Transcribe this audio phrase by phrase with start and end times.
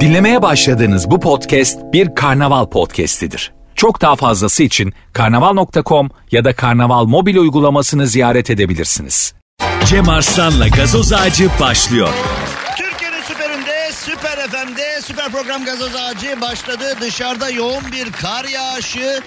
[0.00, 3.52] Dinlemeye başladığınız bu podcast bir karnaval podcastidir.
[3.74, 9.34] Çok daha fazlası için karnaval.com ya da karnaval mobil uygulamasını ziyaret edebilirsiniz.
[9.86, 12.08] Cem Arslan'la gazoz ağacı başlıyor.
[12.76, 16.84] Türkiye'nin süperinde, süper FM'de, süper program gazoz ağacı başladı.
[17.00, 19.20] Dışarıda yoğun bir kar yağışı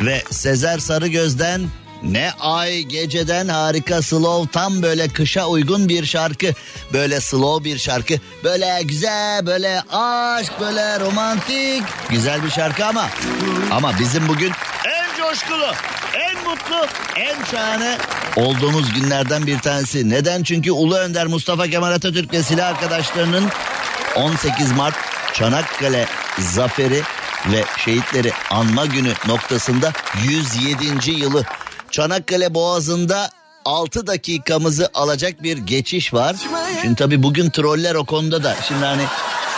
[0.00, 1.60] ve Sezer Sarıgöz'den
[2.02, 6.46] ne ay geceden harika slow tam böyle kışa uygun bir şarkı.
[6.92, 8.14] Böyle slow bir şarkı.
[8.44, 11.82] Böyle güzel böyle aşk böyle romantik.
[12.10, 13.08] Güzel bir şarkı ama.
[13.70, 14.52] Ama bizim bugün
[14.84, 15.72] en coşkulu,
[16.14, 17.98] en mutlu, en şahane
[18.36, 20.10] olduğumuz günlerden bir tanesi.
[20.10, 20.42] Neden?
[20.42, 23.48] Çünkü Ulu Önder Mustafa Kemal Atatürk ve silah arkadaşlarının
[24.16, 24.94] 18 Mart
[25.34, 26.06] Çanakkale
[26.38, 27.02] zaferi
[27.46, 29.92] ve şehitleri anma günü noktasında
[30.24, 31.10] 107.
[31.10, 31.44] yılı
[31.92, 33.30] Çanakkale Boğazı'nda
[33.64, 36.36] 6 dakikamızı alacak bir geçiş var.
[36.82, 39.02] Şimdi tabii bugün troller o konuda da şimdi hani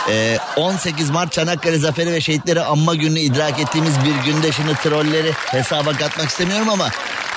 [0.09, 5.31] e, 18 Mart Çanakkale Zaferi ve Şehitleri Anma Günü'nü idrak ettiğimiz bir günde şimdi trolleri
[5.31, 6.89] hesaba katmak istemiyorum ama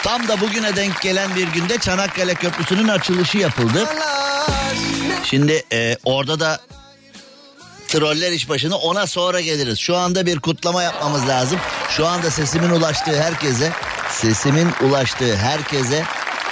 [0.02, 3.86] tam da bugüne denk gelen bir günde Çanakkale Köprüsü'nün açılışı yapıldı.
[5.24, 6.60] Şimdi e, orada da
[7.94, 9.78] troller iş başını ona sonra geliriz.
[9.78, 11.58] Şu anda bir kutlama yapmamız lazım.
[11.90, 13.72] Şu anda sesimin ulaştığı herkese,
[14.10, 16.04] sesimin ulaştığı herkese,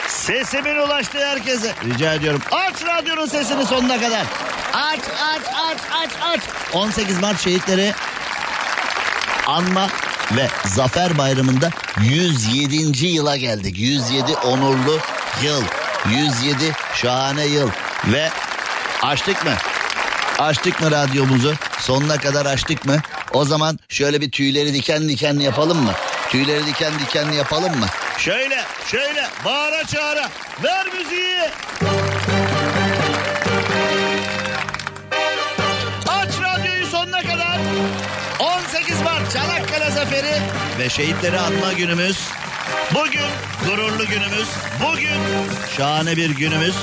[0.08, 2.40] sesimin ulaştığı herkese rica ediyorum.
[2.52, 4.26] Aç radyonun sesini sonuna kadar.
[4.72, 6.40] Aç, aç, aç, aç, aç.
[6.72, 7.94] 18 Mart şehitleri
[9.46, 9.88] anma
[10.36, 11.70] ve Zafer Bayramı'nda
[12.02, 13.06] 107.
[13.06, 13.78] yıla geldik.
[13.78, 14.98] 107 onurlu
[15.42, 15.62] yıl.
[16.10, 17.70] 107 şahane yıl.
[18.06, 18.30] Ve
[19.02, 19.52] açtık mı?
[20.42, 21.54] Açtık mı radyomuzu?
[21.78, 22.96] Sonuna kadar açtık mı?
[23.32, 25.92] O zaman şöyle bir tüyleri diken diken yapalım mı?
[26.30, 27.86] Tüyleri diken diken yapalım mı?
[28.18, 30.28] Şöyle, şöyle bağıra çağıra.
[30.64, 31.38] Ver müziği.
[36.08, 37.58] Aç radyoyu sonuna kadar.
[38.40, 40.40] 18 Mart Çanakkale Zaferi
[40.78, 42.18] ve şehitleri anma günümüz.
[42.94, 43.30] Bugün
[43.66, 44.48] gururlu günümüz.
[44.86, 45.18] Bugün
[45.76, 46.74] şahane bir günümüz.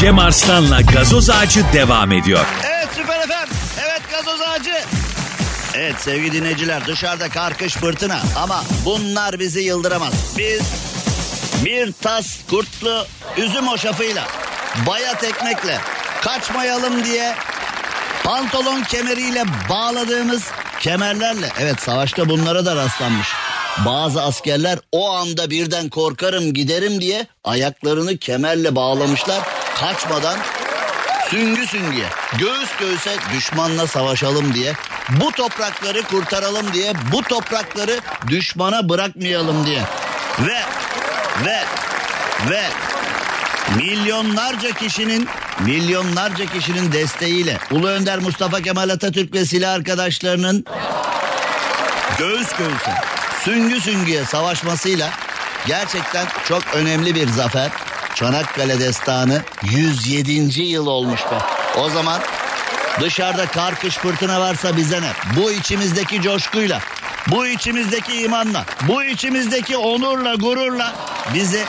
[0.00, 2.46] Cem Arslan'la gazoz ağacı devam ediyor.
[2.64, 3.52] Evet Süper FM.
[3.80, 4.74] Evet gazoz ağacı.
[5.74, 10.12] Evet sevgili dinleyiciler dışarıda kar kış fırtına ama bunlar bizi yıldıramaz.
[10.38, 10.60] Biz
[11.64, 13.06] bir tas kurtlu
[13.36, 14.28] üzüm hoşafıyla
[14.86, 15.78] bayat ekmekle
[16.22, 17.34] kaçmayalım diye
[18.24, 20.42] pantolon kemeriyle bağladığımız
[20.80, 23.28] kemerlerle evet savaşta bunlara da rastlanmış.
[23.84, 29.40] Bazı askerler o anda birden korkarım giderim diye ayaklarını kemerle bağlamışlar
[29.80, 30.38] kaçmadan
[31.30, 32.06] süngü süngüye
[32.38, 34.72] göğüs göğüse düşmanla savaşalım diye
[35.10, 39.82] bu toprakları kurtaralım diye bu toprakları düşmana bırakmayalım diye
[40.40, 40.62] ve
[41.44, 41.58] ve
[42.50, 42.62] ve
[43.76, 45.28] milyonlarca kişinin
[45.60, 50.64] milyonlarca kişinin desteğiyle Ulu Önder Mustafa Kemal Atatürk ve silah arkadaşlarının
[52.18, 52.94] göğüs göğüse
[53.44, 55.10] süngü süngüye savaşmasıyla
[55.66, 57.70] gerçekten çok önemli bir zafer.
[58.14, 60.62] Çanakkale Destanı 107.
[60.62, 61.38] yıl olmuş be.
[61.80, 62.20] O zaman
[63.00, 65.12] dışarıda kar kış fırtına varsa bize ne?
[65.36, 66.80] Bu içimizdeki coşkuyla,
[67.26, 70.94] bu içimizdeki imanla, bu içimizdeki onurla, gururla
[71.34, 71.64] bizi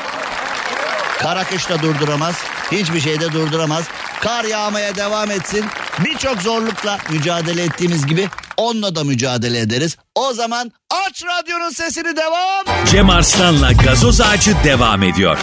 [1.19, 2.35] kara kışla durduramaz.
[2.71, 3.83] Hiçbir şeyde durduramaz.
[4.21, 5.65] Kar yağmaya devam etsin.
[5.99, 9.97] Birçok zorlukla mücadele ettiğimiz gibi onunla da mücadele ederiz.
[10.15, 12.85] O zaman aç radyonun sesini devam.
[12.91, 15.37] Cem Arslan'la gazoz ağacı devam ediyor.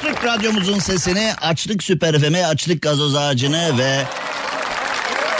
[0.00, 4.04] Açtık radyomuzun sesini, açtık Süper FM'i, açtık gazoz ağacını ve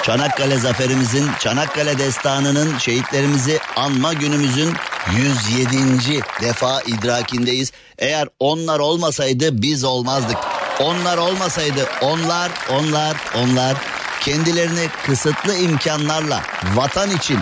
[0.03, 4.75] Çanakkale zaferimizin, Çanakkale destanının, şehitlerimizi anma günümüzün
[5.17, 6.23] 107.
[6.41, 7.73] defa idrakindeyiz.
[7.99, 10.37] Eğer onlar olmasaydı biz olmazdık.
[10.81, 13.77] Onlar olmasaydı onlar, onlar, onlar
[14.21, 16.43] kendilerini kısıtlı imkanlarla
[16.75, 17.39] vatan için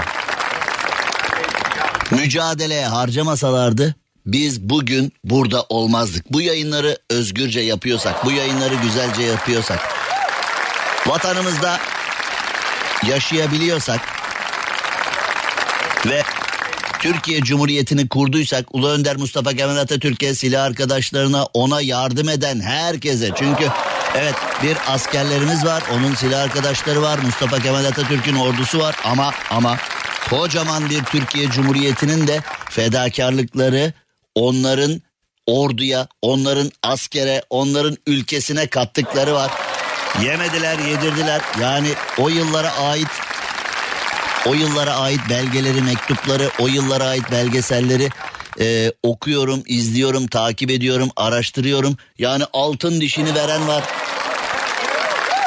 [2.11, 3.95] mücadeleye harcamasalardı
[4.33, 6.33] biz bugün burada olmazdık.
[6.33, 9.81] Bu yayınları özgürce yapıyorsak, bu yayınları güzelce yapıyorsak,
[11.07, 11.79] vatanımızda
[13.07, 14.01] yaşayabiliyorsak
[16.07, 16.23] ve
[16.99, 23.69] Türkiye Cumhuriyeti'ni kurduysak Ulu Önder Mustafa Kemal Atatürk'e silah arkadaşlarına ona yardım eden herkese çünkü
[24.15, 29.77] evet bir askerlerimiz var onun silah arkadaşları var Mustafa Kemal Atatürk'ün ordusu var ama ama
[30.31, 32.41] kocaman bir Türkiye Cumhuriyeti'nin de
[32.71, 33.93] fedakarlıkları
[34.35, 35.03] onların
[35.47, 39.51] orduya, onların askere, onların ülkesine kattıkları var.
[40.23, 41.41] Yemediler, yedirdiler.
[41.61, 41.89] Yani
[42.19, 43.09] o yıllara ait
[44.47, 48.09] O yıllara ait belgeleri, mektupları, o yıllara ait belgeselleri
[48.61, 51.97] e, okuyorum, izliyorum, takip ediyorum, araştırıyorum.
[52.19, 53.85] Yani altın dişini veren var.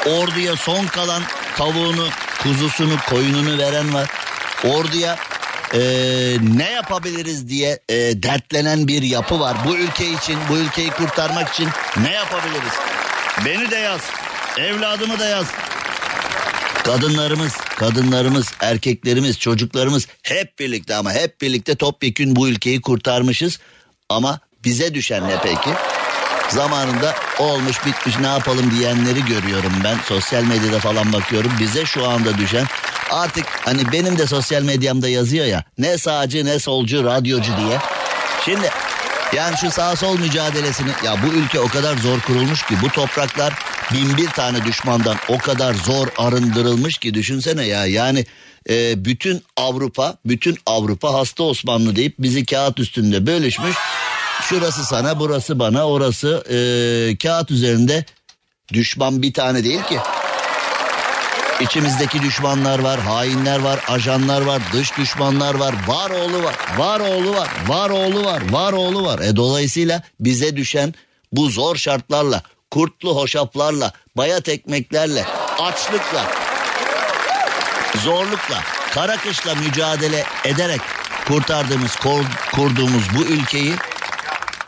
[0.06, 1.24] Orduya son kalan
[1.58, 2.08] tavuğunu,
[2.44, 4.10] kuzusunu, koyununu veren var.
[4.66, 5.18] Orduya
[5.74, 5.80] e,
[6.56, 9.58] ne yapabiliriz diye e, dertlenen bir yapı var.
[9.66, 11.70] Bu ülke için, bu ülkeyi kurtarmak için
[12.04, 12.74] ne yapabiliriz?
[13.46, 14.02] Beni de yaz,
[14.58, 15.48] evladımı da yaz.
[16.84, 23.60] Kadınlarımız, kadınlarımız, erkeklerimiz, çocuklarımız hep birlikte ama hep birlikte topyekün bu ülkeyi kurtarmışız.
[24.10, 25.70] Ama bize düşen ne peki?
[26.50, 29.98] Zamanında olmuş bitmiş ne yapalım diyenleri görüyorum ben.
[30.06, 31.52] Sosyal medyada falan bakıyorum.
[31.60, 32.66] Bize şu anda düşen
[33.12, 35.64] artık hani benim de sosyal medyamda yazıyor ya.
[35.78, 37.78] Ne sağcı ne solcu radyocu diye.
[38.46, 38.70] Şimdi
[39.36, 43.54] yani şu sağ sol mücadelesini ya bu ülke o kadar zor kurulmuş ki bu topraklar
[43.94, 48.26] bin bir tane düşmandan o kadar zor arındırılmış ki düşünsene ya yani
[48.70, 53.76] e, bütün Avrupa bütün Avrupa hasta Osmanlı deyip bizi kağıt üstünde bölüşmüş.
[54.42, 56.58] Şurası sana burası bana orası e,
[57.18, 58.06] kağıt üzerinde
[58.74, 59.98] düşman bir tane değil ki.
[61.62, 67.36] İçimizdeki düşmanlar var, hainler var, ajanlar var, dış düşmanlar var, var oğlu var, var oğlu
[67.36, 69.20] var, var oğlu var, var oğlu var.
[69.20, 70.94] E dolayısıyla bize düşen
[71.32, 75.26] bu zor şartlarla, kurtlu hoşaflarla, bayat ekmeklerle,
[75.60, 76.26] açlıkla,
[78.04, 78.60] zorlukla,
[78.94, 80.82] kara kışla mücadele ederek
[81.28, 81.96] kurtardığımız,
[82.56, 83.74] kurduğumuz bu ülkeyi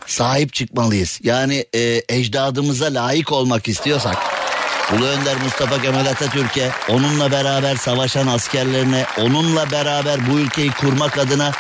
[0.08, 1.20] sahip çıkmalıyız.
[1.24, 4.43] Yani e, ecdadımıza layık olmak istiyorsak
[4.92, 11.52] Ulu Önder Mustafa Kemal Atatürk'e, onunla beraber savaşan askerlerine, onunla beraber bu ülkeyi kurmak adına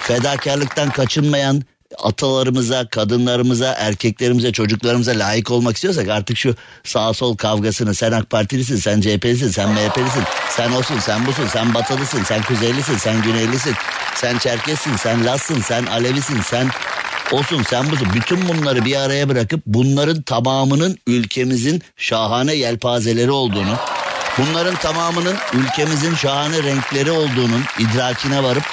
[0.00, 1.62] fedakarlıktan kaçınmayan
[1.98, 8.76] atalarımıza, kadınlarımıza, erkeklerimize, çocuklarımıza layık olmak istiyorsak artık şu sağ sol kavgasını sen AK Partilisin,
[8.76, 13.74] sen CHP'lisin, sen MHP'lisin, sen olsun, sen busun, sen batılısın, sen kuzeylisin, sen güneylisin,
[14.14, 16.70] sen Çerkessin, sen Lassın, sen Alevisin, sen
[17.32, 18.08] olsun sen busun.
[18.14, 23.76] Bütün bunları bir araya bırakıp bunların tamamının ülkemizin şahane yelpazeleri olduğunu,
[24.38, 28.64] bunların tamamının ülkemizin şahane renkleri olduğunun idrakine varıp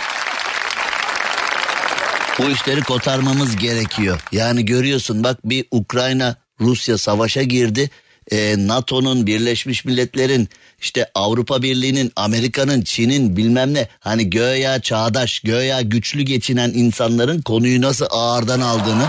[2.39, 4.19] bu işleri kotarmamız gerekiyor.
[4.31, 7.89] Yani görüyorsun bak bir Ukrayna Rusya savaşa girdi.
[8.31, 10.49] Ee, NATO'nun, Birleşmiş Milletler'in,
[10.83, 17.81] işte Avrupa Birliği'nin, Amerika'nın, Çin'in bilmem ne hani göya çağdaş, göya güçlü geçinen insanların konuyu
[17.81, 19.07] nasıl ağırdan aldığını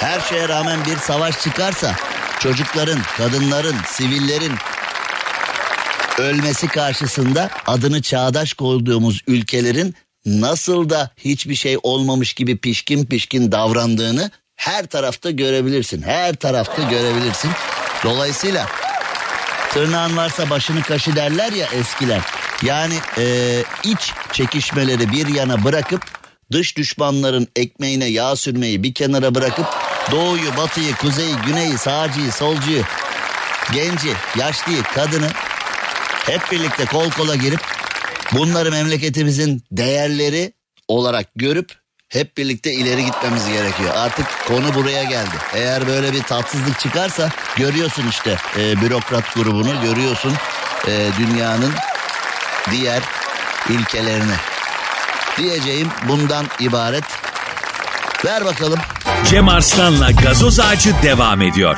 [0.00, 1.96] her şeye rağmen bir savaş çıkarsa
[2.40, 4.52] çocukların, kadınların, sivillerin
[6.18, 9.94] ölmesi karşısında adını çağdaş koyduğumuz ülkelerin
[10.26, 16.02] nasıl da hiçbir şey olmamış gibi pişkin pişkin davrandığını her tarafta görebilirsin.
[16.02, 17.50] Her tarafta görebilirsin.
[18.04, 18.66] Dolayısıyla
[19.74, 22.20] tırnağın varsa başını kaşı derler ya eskiler.
[22.62, 23.24] Yani e,
[23.84, 26.02] iç çekişmeleri bir yana bırakıp
[26.52, 29.66] dış düşmanların ekmeğine yağ sürmeyi bir kenara bırakıp
[30.10, 32.82] doğuyu, batıyı, kuzeyi, güneyi, sağcıyı, solcuyu,
[33.72, 34.08] genci,
[34.38, 35.30] yaşlıyı, kadını
[36.26, 37.60] hep birlikte kol kola girip
[38.32, 40.52] bunları memleketimizin değerleri
[40.88, 41.81] olarak görüp
[42.12, 43.90] hep birlikte ileri gitmemiz gerekiyor.
[43.96, 45.34] Artık konu buraya geldi.
[45.54, 50.32] Eğer böyle bir tatsızlık çıkarsa görüyorsun işte e, bürokrat grubunu görüyorsun
[50.88, 51.72] e, dünyanın
[52.70, 53.02] diğer
[53.68, 54.34] ilkelerini.
[55.38, 57.04] Diyeceğim bundan ibaret.
[58.24, 58.78] Ver bakalım.
[59.30, 61.76] Cem Arslan'la gazoz ağacı devam ediyor.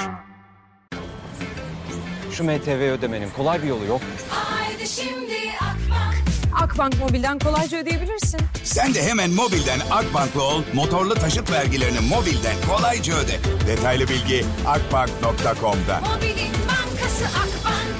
[2.32, 4.00] Şu MTV ödemenin kolay bir yolu yok.
[4.30, 6.33] Haydi şimdi Akbank.
[6.62, 8.40] Akbank Mobil'den kolayca ödeyebilirsin.
[8.64, 13.38] Sen de hemen mobilden Akbank'la ol, motorlu taşıt vergilerini mobilden kolayca öde.
[13.66, 16.00] Detaylı bilgi akbank.com'da.
[16.00, 17.94] Mobilin bankası Akbank.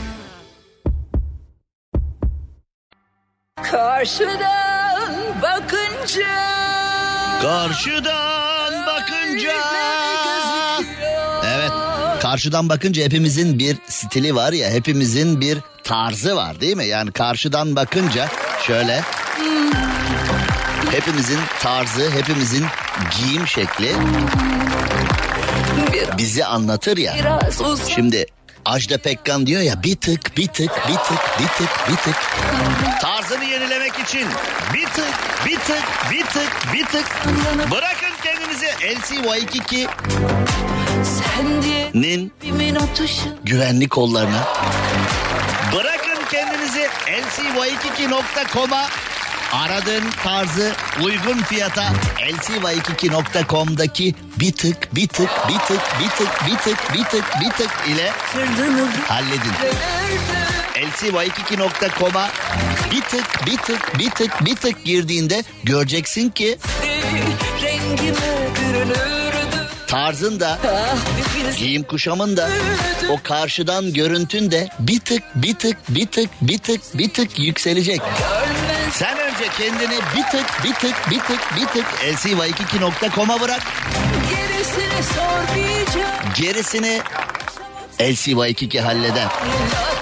[3.70, 6.26] Karşıdan bakınca
[7.42, 9.54] Karşıdan bakınca.
[12.34, 16.86] Karşıdan bakınca hepimizin bir stili var ya, hepimizin bir tarzı var değil mi?
[16.86, 18.28] Yani karşıdan bakınca
[18.66, 19.02] şöyle
[20.90, 22.64] hepimizin tarzı, hepimizin
[23.16, 23.92] giyim şekli
[26.18, 27.14] bizi anlatır ya.
[27.94, 28.26] Şimdi
[28.64, 32.16] Ajda Pekkan diyor ya bir tık bir tık bir tık bir tık bir tık.
[33.02, 34.26] Tarzını yenilemek için
[34.74, 35.14] bir tık
[35.46, 37.06] bir tık bir tık bir tık.
[37.70, 39.88] Bırakın kendinizi LCY22'nin
[42.94, 43.36] Atışın.
[43.44, 44.48] güvenlik kollarına.
[45.74, 48.86] Bırakın kendinizi lcy22.com'a
[49.52, 50.72] aradığın tarzı
[51.04, 57.24] uygun fiyata lcy22.com'daki bir tık bir tık bir tık bir tık bir tık bir tık
[57.40, 58.10] bir tık ile
[59.08, 59.52] halledin.
[59.62, 59.76] verdi.
[60.74, 62.28] lcy2.com'a
[62.90, 66.58] bir tık bir tık bir tık bir tık girdiğinde göreceksin ki
[69.94, 72.48] tarzın da Ah giyim kuşamın da
[73.10, 78.00] o karşıdan görüntün de bir tık bir tık bir tık bir tık bir tık yükselecek.
[78.92, 83.62] Sen önce kendini bir tık bir tık bir tık bir tık lcy2.com'a bırak.
[84.30, 87.00] Gerisini sormayacağım Gerisini
[87.98, 89.28] LCY2 halleder.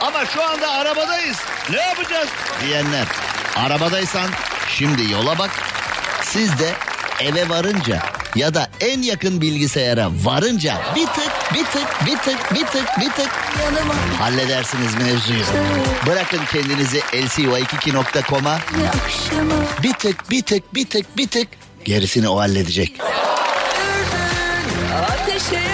[0.01, 1.37] Ama şu anda arabadayız.
[1.71, 2.29] Ne yapacağız?
[2.67, 3.07] Diyenler.
[3.57, 4.31] Arabadaysan
[4.69, 5.51] şimdi yola bak.
[6.23, 6.73] Siz de
[7.21, 12.67] eve varınca ya da en yakın bilgisayara varınca bir tık bir tık bir tık bir
[12.67, 13.29] tık bir tık
[14.19, 15.45] halledersiniz mevzuyu.
[16.07, 21.49] Bırakın kendinizi lcy2.com'a ne akşama bir tık bir tık bir tık bir tık
[21.85, 22.93] gerisini o halledecek.
[24.95, 25.72] Ateşe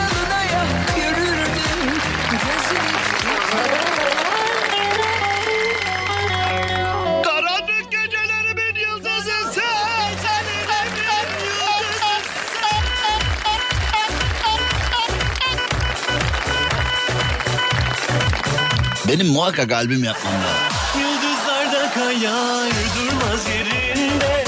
[19.08, 20.78] Benim muhakkak albüm yapmam lazım.
[21.00, 24.44] Yıldızlarda kayar durmaz yerinde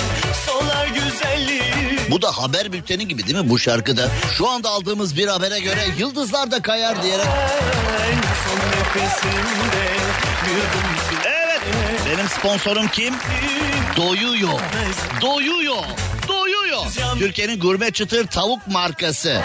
[0.47, 4.09] Solar güzelliği Bu da haber bülteni gibi değil mi bu şarkıda?
[4.39, 7.27] Şu anda aldığımız bir habere göre yıldızlar da kayar diyerek.
[11.27, 11.61] Evet
[12.07, 13.15] benim sponsorum kim?
[13.97, 14.61] Doyuyor.
[15.21, 15.85] Doyuyor.
[16.29, 16.87] Doyuyor.
[17.19, 19.41] Türkiye'nin gurme çıtır tavuk markası.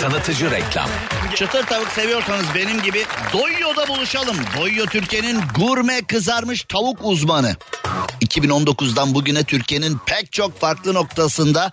[0.00, 0.88] Tanıtıcı reklam.
[1.34, 4.36] Çıtır tavuk seviyorsanız benim gibi Doyuyor'da buluşalım.
[4.58, 7.56] Doyuyor Türkiye'nin gurme kızarmış tavuk uzmanı.
[8.24, 11.72] 2019'dan bugüne Türkiye'nin pek çok farklı noktasında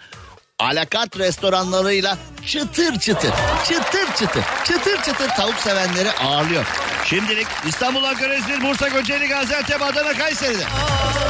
[0.60, 3.32] alakart restoranlarıyla çıtır çıtır,
[3.68, 6.66] çıtır çıtır, çıtır çıtır tavuk sevenleri ağırlıyor.
[7.06, 10.64] Şimdilik İstanbul, Ankara, İzmir, Bursa, Kocaeli, Gaziantep, Adana, Kayseri'de.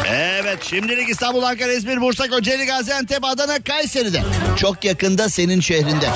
[0.10, 4.22] Evet şimdilik İstanbul, Ankara, İzmir, Bursa, Kocaeli, Gaziantep, Adana, Kayseri'de.
[4.58, 6.10] Çok yakında senin şehrinde.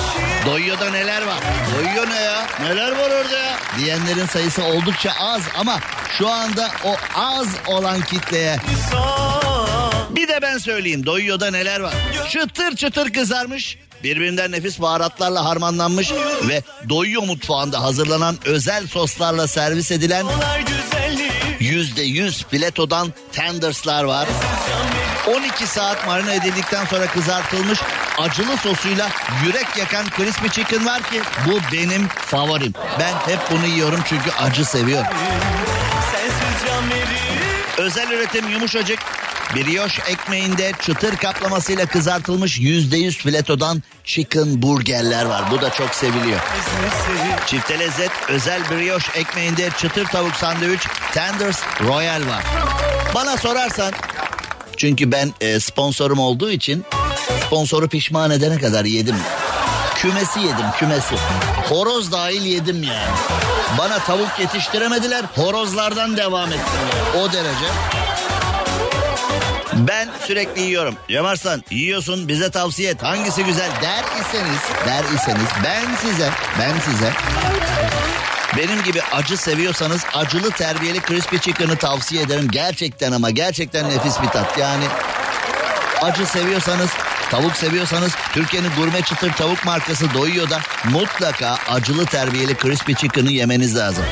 [0.45, 1.39] Doyuyor'da neler var?
[1.75, 2.45] Doyuyor ne ya?
[2.61, 3.57] Neler var orada ya?
[3.79, 5.79] Diyenlerin sayısı oldukça az ama
[6.17, 8.57] şu anda o az olan kitleye
[10.29, 11.93] de ben söyleyeyim Doyuyor'da neler var?
[12.29, 16.11] Çıtır çıtır kızarmış, birbirinden nefis baharatlarla harmanlanmış
[16.47, 20.25] ve Doyuyor mutfağında hazırlanan özel soslarla servis edilen
[21.59, 24.27] yüzde yüz filetodan tenderslar var.
[25.27, 27.79] 12 saat marine edildikten sonra kızartılmış
[28.17, 29.09] acılı sosuyla
[29.45, 32.73] yürek yakan crispy chicken var ki bu benim favorim.
[32.99, 35.07] Ben hep bunu yiyorum çünkü acı seviyorum.
[37.77, 38.99] Özel üretim yumuşacık
[39.55, 45.43] brioche ekmeğinde çıtır kaplamasıyla kızartılmış %100 filetodan chicken burgerler var.
[45.51, 46.39] Bu da çok seviliyor.
[47.47, 50.81] Çifte lezzet özel brioche ekmeğinde çıtır tavuk sandviç
[51.13, 52.43] Tenders Royal var.
[53.15, 53.93] Bana sorarsan
[54.77, 56.85] çünkü ben e, sponsorum olduğu için
[57.45, 59.15] sponsoru pişman edene kadar yedim.
[59.95, 61.15] Kümesi yedim kümesi.
[61.69, 63.17] Horoz dahil yedim yani.
[63.77, 66.61] Bana tavuk yetiştiremediler horozlardan devam ettim.
[67.15, 67.23] yani.
[67.23, 67.65] O derece.
[69.87, 70.95] Ben sürekli yiyorum.
[71.09, 73.03] Cem Arslan yiyorsun bize tavsiye et.
[73.03, 77.13] Hangisi güzel der iseniz, der iseniz ben size, ben size
[78.57, 82.47] benim gibi acı seviyorsanız acılı terbiyeli crispy chicken'ı tavsiye ederim.
[82.51, 84.57] Gerçekten ama gerçekten nefis bir tat.
[84.57, 84.85] Yani
[86.01, 86.89] acı seviyorsanız,
[87.31, 90.59] tavuk seviyorsanız Türkiye'nin gurme çıtır tavuk markası Doyuyor da
[90.91, 94.03] mutlaka acılı terbiyeli crispy chicken'ı yemeniz lazım.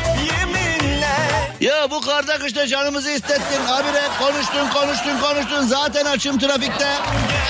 [1.61, 3.65] Ya bu karda kışta canımızı istettin.
[3.65, 5.61] Habire konuştun konuştun konuştun.
[5.61, 6.87] Zaten açım trafikte.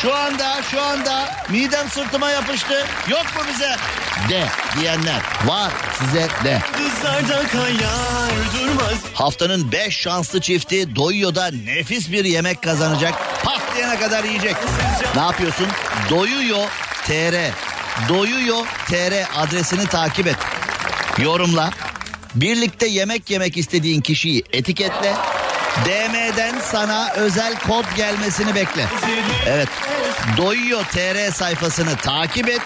[0.02, 2.86] Şu anda şu anda midem sırtıma yapıştı.
[3.08, 3.76] Yok mu bize?
[4.30, 4.44] De
[4.80, 6.62] diyenler var size de.
[7.52, 13.14] Kayar durmaz Haftanın 5 şanslı çifti Doyuyor'da nefis bir yemek kazanacak.
[13.44, 14.56] Patlayana kadar yiyecek.
[15.16, 15.68] Ne yapıyorsun?
[16.10, 16.68] Doyuyor
[17.06, 17.52] TR.
[18.10, 20.36] Doyuyor TR adresini takip et.
[21.18, 21.72] Yorumla.
[22.41, 25.13] Birlikte yemek yemek istediğin kişiyi etiketle.
[25.86, 28.86] DM'den sana özel kod gelmesini bekle.
[29.48, 29.67] Evet.
[30.38, 32.62] Doyuyor TR sayfasını takip et.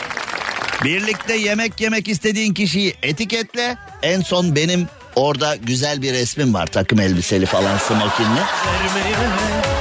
[0.83, 3.77] Birlikte yemek yemek istediğin kişiyi etiketle.
[4.03, 6.67] En son benim orada güzel bir resmim var.
[6.67, 8.41] Takım elbiseli falan smokinli.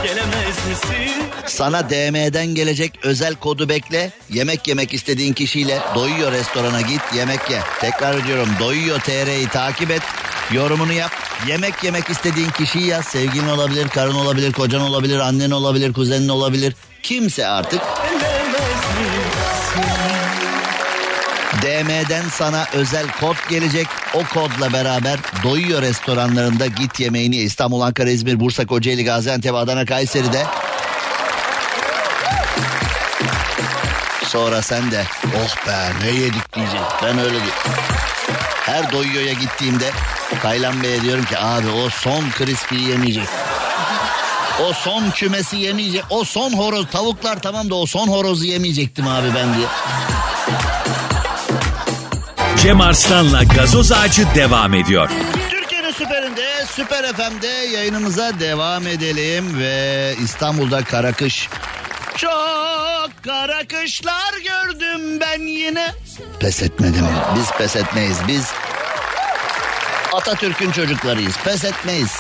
[0.05, 1.20] Gelemez misin?
[1.51, 4.11] Sana DM'den gelecek özel kodu bekle.
[4.33, 7.61] Yemek yemek istediğin kişiyle Doyuyor restorana git yemek ye.
[7.81, 10.03] Tekrar ediyorum Doyuyor TR'yi takip et.
[10.53, 11.11] Yorumunu yap.
[11.49, 13.05] Yemek yemek istediğin kişiyi yaz.
[13.05, 16.75] Sevgilin olabilir, karın olabilir, kocan olabilir, annen olabilir, kuzenin olabilir.
[17.03, 17.81] Kimse artık.
[21.63, 23.87] DM'den sana özel kod gelecek.
[24.15, 30.47] O kodla beraber doyuyor restoranlarında git yemeğini İstanbul, Ankara, İzmir, Bursa, Kocaeli, Gaziantep, Adana, Kayseri'de.
[34.33, 36.81] Sonra sen de oh be ne yedik diyecek.
[37.03, 37.53] Ben öyle diyorum.
[38.67, 39.91] Her doyuyor'a gittiğimde
[40.43, 43.29] Taylan Bey'e diyorum ki abi o son crispy'yi yemeyecek.
[44.69, 46.05] O son kümesi yemeyecek.
[46.11, 49.67] O son horoz tavuklar tamam da o son horozu yemeyecektim abi ben diye.
[52.63, 55.11] Cem Arslan'la gazoz ağacı devam ediyor.
[55.51, 61.49] Türkiye'nin süperinde, Süper FM'de yayınımıza devam edelim ve İstanbul'da kara kış.
[62.17, 62.60] Çok
[63.25, 65.95] kara kışlar gördüm ben yine.
[66.41, 67.07] Pes etmedim.
[67.37, 68.17] Biz pes etmeyiz.
[68.29, 68.53] Biz
[70.13, 71.37] Atatürk'ün çocuklarıyız.
[71.45, 72.13] Pes etmeyiz.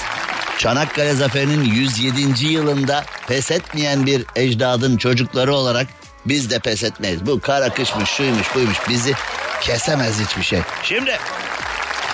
[0.58, 2.46] Çanakkale Zaferi'nin 107.
[2.46, 5.86] yılında pes etmeyen bir ecdadın çocukları olarak
[6.26, 7.26] biz de pes etmeyiz.
[7.26, 8.78] Bu kara kışmış, şuymuş, buymuş.
[8.88, 9.14] Bizi
[9.60, 10.60] kesemez hiçbir şey.
[10.82, 11.18] Şimdi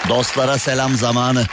[0.08, 1.44] Dostlara selam zamanı.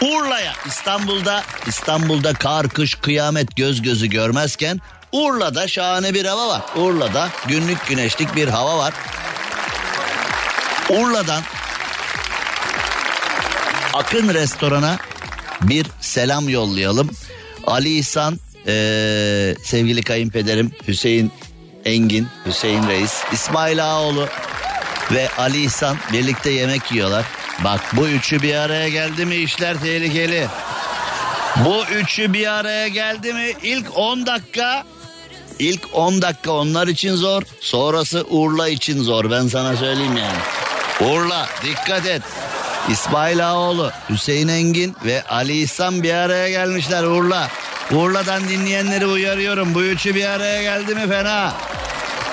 [0.00, 4.80] Urla'ya İstanbul'da İstanbul'da kar kış kıyamet göz gözü görmezken
[5.12, 6.62] Urla'da şahane bir hava var.
[6.76, 8.94] Urla'da günlük güneşlik bir hava var.
[10.88, 11.42] Urla'dan
[13.94, 14.98] Akın Restoran'a
[15.62, 17.10] bir selam yollayalım.
[17.66, 21.32] Ali İhsan, eee, sevgili kayınpederim Hüseyin
[21.84, 24.28] Engin, Hüseyin Reis, İsmail Ağoğlu
[25.12, 27.24] ve Ali İhsan birlikte yemek yiyorlar.
[27.64, 30.46] Bak bu üçü bir araya geldi mi işler tehlikeli.
[31.64, 34.84] Bu üçü bir araya geldi mi ilk 10 dakika
[35.60, 37.42] ilk 10 dakika onlar için zor.
[37.60, 40.38] Sonrası Urla için zor ben sana söyleyeyim yani.
[41.12, 42.22] Urla dikkat et.
[42.90, 47.48] İsmail Ağoğlu, Hüseyin Engin ve Ali İhsan bir araya gelmişler Urla.
[47.92, 49.74] Urla'dan dinleyenleri uyarıyorum.
[49.74, 51.52] Bu üçü bir araya geldi mi fena.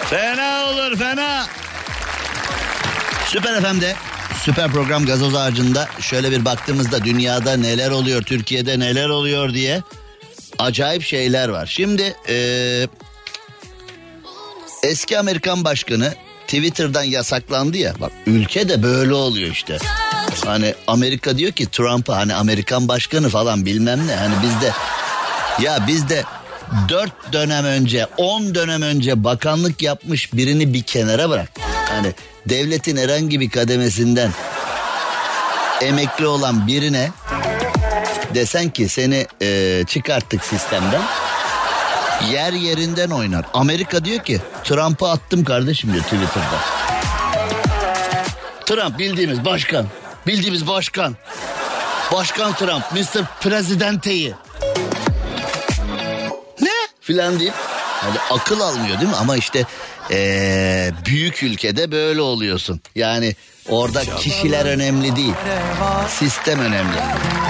[0.09, 1.45] Fena olur fena.
[3.27, 3.95] Süper FM'de
[4.43, 9.81] süper program gazoz ağacında şöyle bir baktığımızda dünyada neler oluyor Türkiye'de neler oluyor diye
[10.59, 11.65] acayip şeyler var.
[11.65, 12.87] Şimdi eee,
[14.83, 16.13] eski Amerikan başkanı
[16.47, 19.77] Twitter'dan yasaklandı ya bak ülke de böyle oluyor işte.
[20.45, 24.71] Hani Amerika diyor ki Trump'a hani Amerikan başkanı falan bilmem ne hani bizde
[25.61, 26.23] ya bizde
[26.89, 31.49] dört dönem önce on dönem önce bakanlık yapmış birini bir kenara bırak.
[31.89, 32.13] Hani
[32.45, 34.31] devletin herhangi bir kademesinden
[35.81, 37.11] emekli olan birine
[38.35, 41.01] desen ki seni e, çıkarttık sistemden
[42.31, 43.45] yer yerinden oynar.
[43.53, 46.59] Amerika diyor ki Trump'ı attım kardeşim diyor Twitter'da.
[48.65, 49.85] Trump bildiğimiz başkan.
[50.27, 51.15] Bildiğimiz başkan.
[52.13, 53.23] Başkan Trump, Mr.
[53.41, 54.33] Prezidente'yi.
[56.61, 56.69] Ne?
[57.01, 57.53] Filan deyip
[58.01, 59.15] hani akıl almıyor değil mi?
[59.15, 59.65] Ama işte
[60.09, 62.81] eee, büyük ülkede böyle oluyorsun.
[62.95, 63.35] Yani
[63.69, 65.33] orada kişiler önemli değil.
[66.09, 66.97] Sistem önemli.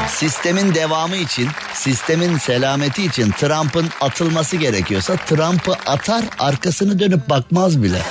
[0.09, 8.01] Sistemin devamı için, sistemin selameti için Trump'ın atılması gerekiyorsa Trump'ı atar arkasını dönüp bakmaz bile.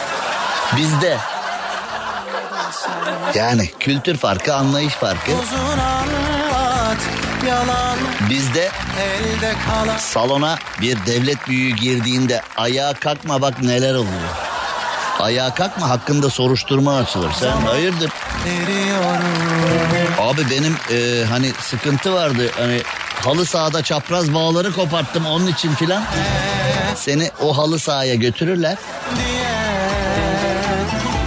[0.77, 1.17] Bizde
[3.35, 5.33] yani kültür farkı, anlayış farkı.
[8.31, 8.71] Bizde
[9.99, 14.29] salona bir devlet büyüğü girdiğinde ayağa kalkma bak neler oluyor.
[15.21, 17.33] Ayağa kalkma hakkında soruşturma açılır.
[17.41, 18.11] Sen hayırdır?
[20.21, 22.51] Abi benim e, hani sıkıntı vardı.
[22.59, 22.83] Hani
[23.25, 26.05] halı sahada çapraz bağları koparttım onun için filan.
[26.97, 28.77] Seni o halı sahaya götürürler.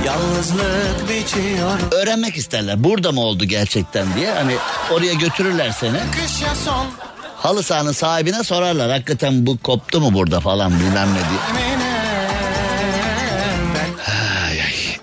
[0.05, 2.83] Yalnızlık biçiyor Öğrenmek isterler.
[2.83, 4.31] Burada mı oldu gerçekten diye.
[4.31, 4.55] Hani
[4.91, 5.97] oraya götürürler seni.
[7.37, 8.91] Halı sahanın sahibine sorarlar.
[8.91, 11.69] Hakikaten bu koptu mu burada falan bilmem ne diye.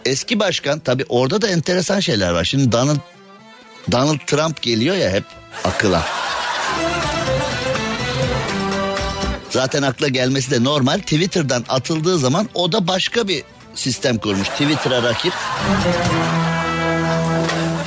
[0.04, 2.44] Eski başkan tabi orada da enteresan şeyler var.
[2.44, 2.98] Şimdi Donald,
[3.92, 5.24] Donald Trump geliyor ya hep
[5.64, 6.02] akıla.
[9.50, 10.98] Zaten akla gelmesi de normal.
[10.98, 13.42] Twitter'dan atıldığı zaman o da başka bir
[13.77, 14.49] sistem kurmuş.
[14.49, 15.33] Twitter'a rakip.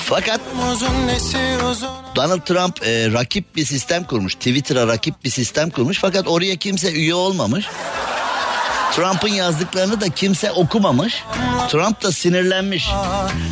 [0.06, 0.42] Fakat
[2.16, 4.36] Donald Trump e, rakip bir sistem kurmuş.
[4.36, 6.00] Twitter'a rakip bir sistem kurmuş.
[6.00, 7.66] Fakat oraya kimse üye olmamış.
[8.92, 11.24] Trump'ın yazdıklarını da kimse okumamış.
[11.70, 12.90] Trump da sinirlenmiş.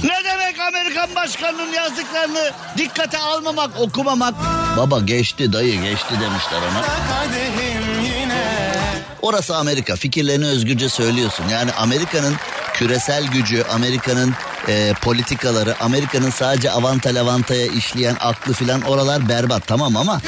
[0.03, 4.35] Ne demek Amerikan başkanının yazdıklarını dikkate almamak, okumamak?
[4.77, 6.83] Baba geçti dayı geçti demişler ona.
[9.21, 9.95] Orası Amerika.
[9.95, 11.45] Fikirlerini özgürce söylüyorsun.
[11.51, 12.35] Yani Amerika'nın
[12.73, 14.33] küresel gücü, Amerika'nın
[14.67, 20.21] e, politikaları, Amerika'nın sadece avanta lavantaya işleyen aklı filan oralar berbat tamam ama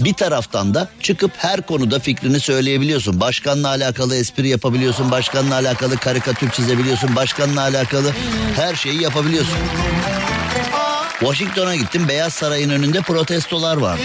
[0.00, 3.20] bir taraftan da çıkıp her konuda fikrini söyleyebiliyorsun.
[3.20, 8.12] Başkanla alakalı espri yapabiliyorsun, başkanla alakalı karikatür çizebiliyorsun, başkanla alakalı
[8.56, 9.58] her şeyi yapabiliyorsun.
[11.20, 12.08] Washington'a gittim.
[12.08, 14.00] Beyaz Saray'ın önünde protestolar var.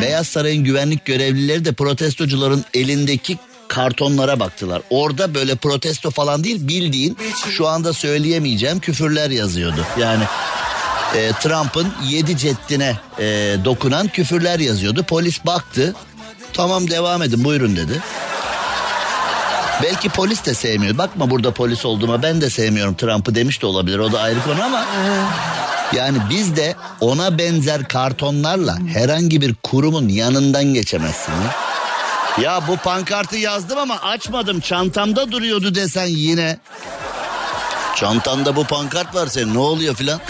[0.00, 3.38] Beyaz Saray'ın güvenlik görevlileri de protestocuların elindeki
[3.70, 4.82] kartonlara baktılar.
[4.90, 7.16] Orada böyle protesto falan değil bildiğin
[7.50, 9.86] şu anda söyleyemeyeceğim küfürler yazıyordu.
[9.98, 10.24] Yani
[11.16, 15.02] e, Trump'ın yedi ceddine e, dokunan küfürler yazıyordu.
[15.02, 15.94] Polis baktı.
[16.52, 18.02] Tamam devam edin buyurun dedi.
[19.82, 20.98] Belki polis de sevmiyor.
[20.98, 23.98] Bakma burada polis olduğuma ben de sevmiyorum Trump'ı demiş de olabilir.
[23.98, 24.84] O da ayrı konu ama
[25.92, 31.69] yani biz de ona benzer kartonlarla herhangi bir kurumun yanından geçemezsin ya.
[32.40, 36.58] Ya bu pankartı yazdım ama açmadım çantamda duruyordu desen yine.
[37.96, 40.20] Çantanda bu pankart var senin ne oluyor filan.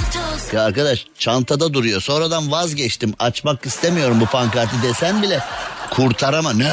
[0.53, 5.40] Ya arkadaş çantada duruyor sonradan vazgeçtim açmak istemiyorum bu pankartı desen bile
[5.90, 6.53] kurtarama.
[6.53, 6.73] Ne?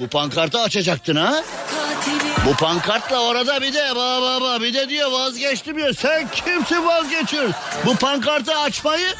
[0.00, 1.42] Bu pankartı açacaktın ha?
[2.46, 5.94] Bu pankartla orada bir de ba ba ba bir de diyor vazgeçtim diyor.
[5.94, 7.54] Sen kimsin vazgeçiyorsun?
[7.86, 9.14] Bu pankartı açmayı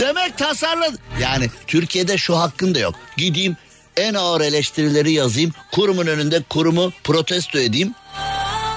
[0.00, 0.98] demek tasarladın.
[1.20, 2.94] Yani Türkiye'de şu hakkın da yok.
[3.16, 3.56] Gideyim
[3.98, 5.52] en ağır eleştirileri yazayım.
[5.72, 7.94] Kurumun önünde kurumu protesto edeyim.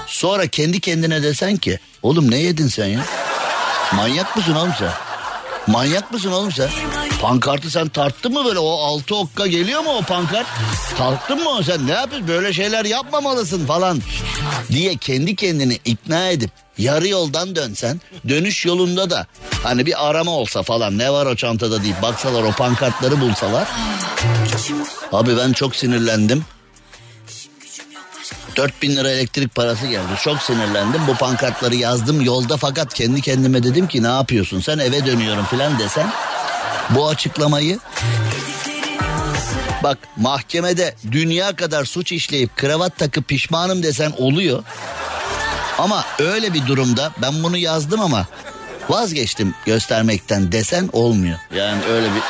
[0.06, 3.04] Sonra kendi kendine desen ki oğlum ne yedin sen ya?
[3.92, 4.90] Manyak mısın oğlum sen?
[5.66, 6.68] Manyak mısın oğlum sen?
[7.20, 10.46] Pankartı sen tarttın mı böyle o altı okka geliyor mu o pankart?
[10.98, 14.00] Tarttın mı sen ne yapıyorsun böyle şeyler yapmamalısın falan
[14.70, 19.26] diye kendi kendini ikna edip yarı yoldan dönsen dönüş yolunda da
[19.62, 23.68] hani bir arama olsa falan ne var o çantada deyip baksalar o pankartları bulsalar.
[25.12, 26.44] Abi ben çok sinirlendim.
[28.56, 30.12] 4000 lira elektrik parası geldi.
[30.22, 31.00] Çok sinirlendim.
[31.06, 35.78] Bu pankartları yazdım yolda fakat kendi kendime dedim ki ne yapıyorsun sen eve dönüyorum filan
[35.78, 36.12] desen.
[36.90, 37.78] Bu açıklamayı
[39.82, 44.64] bak mahkemede dünya kadar suç işleyip kravat takıp pişmanım desen oluyor.
[45.78, 48.26] Ama öyle bir durumda ben bunu yazdım ama
[48.88, 51.38] vazgeçtim göstermekten desen olmuyor.
[51.54, 52.22] Yani öyle bir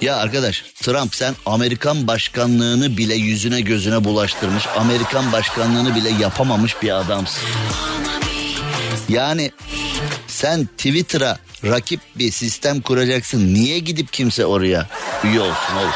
[0.00, 4.66] Ya arkadaş Trump sen Amerikan başkanlığını bile yüzüne gözüne bulaştırmış.
[4.76, 7.42] Amerikan başkanlığını bile yapamamış bir adamsın.
[9.08, 9.52] Yani
[10.38, 13.54] sen Twitter'a rakip bir sistem kuracaksın.
[13.54, 14.86] Niye gidip kimse oraya
[15.24, 15.90] üye olsun oğlum?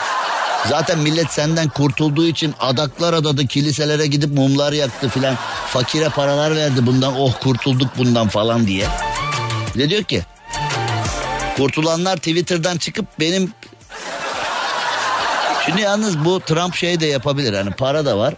[0.69, 5.37] Zaten millet senden kurtulduğu için adaklar adadı kiliselere gidip mumlar yaktı filan.
[5.67, 8.87] Fakire paralar verdi bundan oh kurtulduk bundan falan diye.
[9.75, 10.23] Bir de diyor ki
[11.57, 13.53] kurtulanlar Twitter'dan çıkıp benim
[15.67, 17.55] Şimdi yalnız bu Trump şey de yapabilir.
[17.55, 18.35] Hani para da var.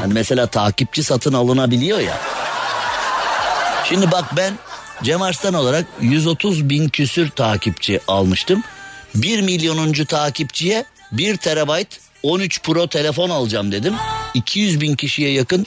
[0.00, 2.18] Hani mesela takipçi satın alınabiliyor ya.
[3.84, 4.54] Şimdi bak ben
[5.02, 8.62] Cem Arslan olarak 130 bin küsür takipçi almıştım.
[9.14, 11.88] 1 milyonuncu takipçiye 1 terabayt
[12.22, 13.94] 13 Pro telefon alacağım dedim.
[14.34, 15.66] 200 bin kişiye yakın.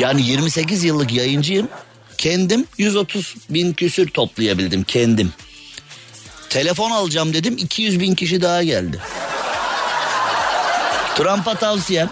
[0.00, 1.68] Yani 28 yıllık yayıncıyım.
[2.18, 5.32] Kendim 130 bin küsür toplayabildim kendim.
[6.48, 9.00] Telefon alacağım dedim 200 bin kişi daha geldi.
[11.16, 12.10] Trump'a tavsiyem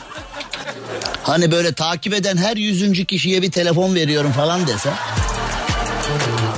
[1.22, 4.94] hani böyle takip eden her yüzüncü kişiye bir telefon veriyorum falan desen.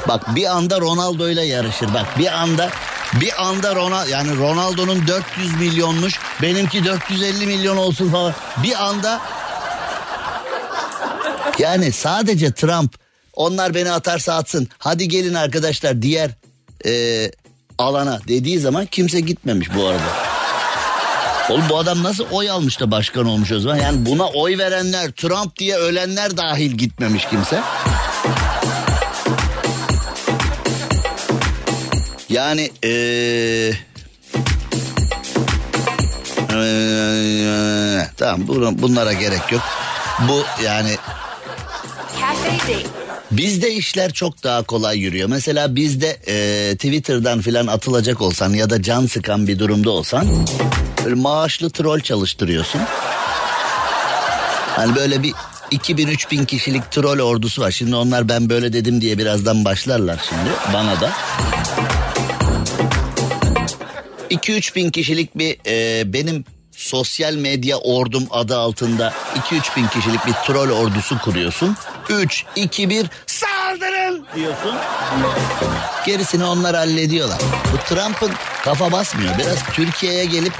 [0.09, 2.71] Bak bir anda Ronaldo ile yarışır bak bir anda
[3.21, 9.21] bir anda Ronaldo yani Ronaldo'nun 400 milyonmuş benimki 450 milyon olsun falan bir anda
[11.59, 12.95] yani sadece Trump
[13.35, 16.31] onlar beni atarsa atsın hadi gelin arkadaşlar diğer
[16.87, 17.31] e,
[17.79, 20.21] alana dediği zaman kimse gitmemiş bu arada.
[21.50, 23.76] Oğlum bu adam nasıl oy almış da başkan olmuş o zaman?
[23.76, 27.61] Yani buna oy verenler, Trump diye ölenler dahil gitmemiş kimse.
[32.28, 33.72] Yani ee...
[36.55, 39.62] Ee, tamam bunlara gerek yok.
[40.28, 40.96] Bu yani
[43.31, 45.28] Bizde işler çok daha kolay yürüyor.
[45.28, 50.26] Mesela bizde e, Twitter'dan filan atılacak olsan ya da can sıkan bir durumda olsan
[51.04, 52.80] böyle maaşlı troll çalıştırıyorsun.
[54.76, 55.32] Hani böyle bir
[55.72, 57.70] 2000-3000 kişilik troll ordusu var.
[57.70, 61.10] Şimdi onlar ben böyle dedim diye birazdan başlarlar şimdi bana da.
[64.30, 69.12] 2-3 bin kişilik bir e, benim sosyal medya ordum adı altında
[69.50, 71.76] 2-3 bin kişilik bir troll ordusu kuruyorsun.
[72.08, 73.06] 3, 2, 1
[73.72, 74.74] saldırın diyorsun.
[76.06, 77.38] Gerisini onlar hallediyorlar.
[77.72, 78.32] Bu Trump'ın
[78.64, 79.38] kafa basmıyor.
[79.38, 80.52] Biraz Türkiye'ye gelip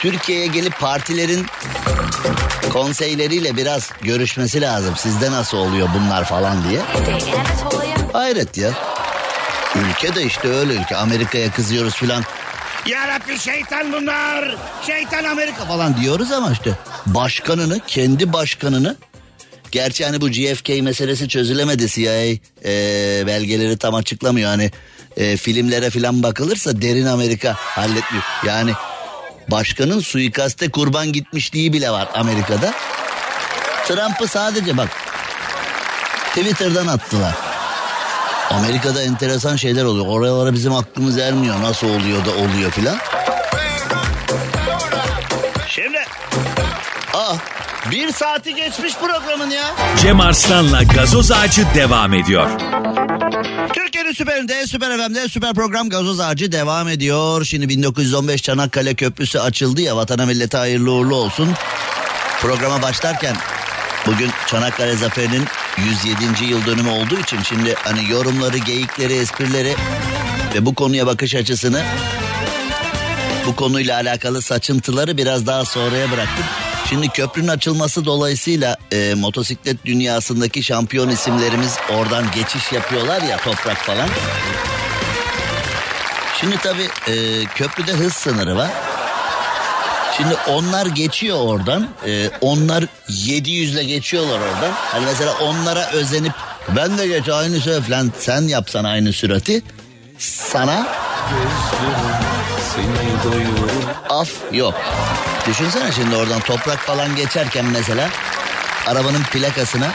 [0.00, 1.46] Türkiye'ye gelip partilerin
[2.72, 4.96] konseyleriyle biraz görüşmesi lazım.
[4.96, 6.80] Sizde nasıl oluyor bunlar falan diye.
[8.12, 8.70] Hayret ya.
[9.74, 10.96] Ülke de işte öyle ülke.
[10.96, 12.22] Amerika'ya kızıyoruz filan.
[12.86, 14.56] Ya Rabbi şeytan bunlar.
[14.86, 16.70] Şeytan Amerika falan diyoruz ama işte
[17.06, 18.96] başkanını, kendi başkanını
[19.74, 22.24] Gerçi hani bu GFK meselesi çözülemedi CIA
[22.64, 24.50] e, belgeleri tam açıklamıyor.
[24.50, 24.70] Hani
[25.16, 28.24] e, filmlere filan bakılırsa derin Amerika halletmiyor.
[28.46, 28.72] Yani
[29.50, 32.74] başkanın suikaste kurban gitmişliği bile var Amerika'da.
[33.88, 34.88] Trump'ı sadece bak
[36.28, 37.34] Twitter'dan attılar.
[38.50, 40.06] Amerika'da enteresan şeyler oluyor.
[40.06, 41.62] Oralara bizim aklımız ermiyor.
[41.62, 42.98] Nasıl oluyor da oluyor filan.
[45.68, 45.98] Şimdi
[47.14, 47.36] Aa,
[47.90, 49.74] bir saati geçmiş programın ya.
[50.02, 52.50] Cem Arslan'la gazoz ağacı devam ediyor.
[53.72, 57.44] Türkiye'nin süperinde, süper FM'de süper program gazoz ağacı devam ediyor.
[57.44, 61.48] Şimdi 1915 Çanakkale Köprüsü açıldı ya vatana millete hayırlı uğurlu olsun.
[62.40, 63.36] Programa başlarken
[64.06, 65.44] bugün Çanakkale Zaferi'nin
[65.78, 66.44] 107.
[66.44, 69.74] yıl dönümü olduğu için şimdi hani yorumları, geyikleri, esprileri
[70.54, 71.82] ve bu konuya bakış açısını
[73.46, 76.44] bu konuyla alakalı saçıntıları biraz daha sonraya bıraktım.
[76.88, 84.08] Şimdi köprünün açılması dolayısıyla e, motosiklet dünyasındaki şampiyon isimlerimiz oradan geçiş yapıyorlar ya toprak falan.
[86.40, 88.70] Şimdi tabii e, köprüde hız sınırı var.
[90.16, 91.88] Şimdi onlar geçiyor oradan.
[92.06, 94.72] E, onlar 700 ile geçiyorlar oradan.
[94.72, 96.32] Hani mesela onlara özenip
[96.76, 99.62] ben de geç aynı sürat falan sen yapsan aynı sürati.
[100.18, 100.86] Sana
[104.08, 104.74] af yok.
[105.46, 108.08] Düşünsene şimdi oradan toprak falan geçerken mesela
[108.86, 109.92] arabanın plakasına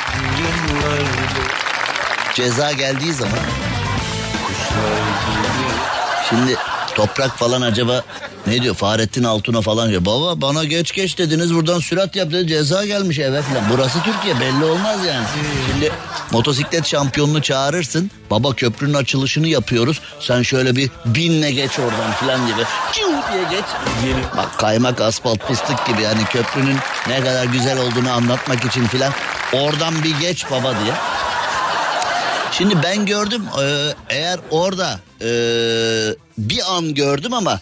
[2.34, 3.40] ceza geldiği zaman
[6.30, 6.58] şimdi
[7.00, 8.04] toprak falan acaba
[8.48, 10.06] ne diyor Fahrettin Altun'a falan diyor.
[10.06, 13.64] Baba bana geç geç dediniz buradan sürat yap dedi ceza gelmiş eve falan.
[13.74, 15.26] Burası Türkiye belli olmaz yani.
[15.72, 15.92] Şimdi
[16.32, 18.12] motosiklet şampiyonunu çağırırsın.
[18.32, 20.02] Baba köprünün açılışını yapıyoruz.
[20.20, 22.62] Sen şöyle bir binle geç oradan falan gibi.
[22.92, 23.66] Çiu diye geç.
[24.38, 29.14] Bak kaymak asfalt fıstık gibi yani köprünün ne kadar güzel olduğunu anlatmak için filan.
[29.54, 30.94] Oradan bir geç baba diye.
[32.52, 35.30] Şimdi ben gördüm e, eğer orada e,
[36.38, 37.60] bir an gördüm ama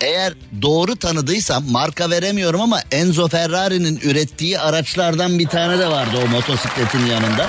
[0.00, 6.28] eğer doğru tanıdıysam marka veremiyorum ama Enzo Ferrari'nin ürettiği araçlardan bir tane de vardı o
[6.28, 7.46] motosikletin yanında.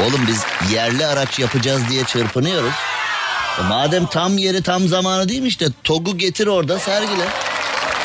[0.00, 0.42] Oğlum biz
[0.72, 2.72] yerli araç yapacağız diye çırpınıyoruz.
[3.60, 7.24] E madem tam yeri tam zamanı değil mi işte TOG'u getir orada sergile.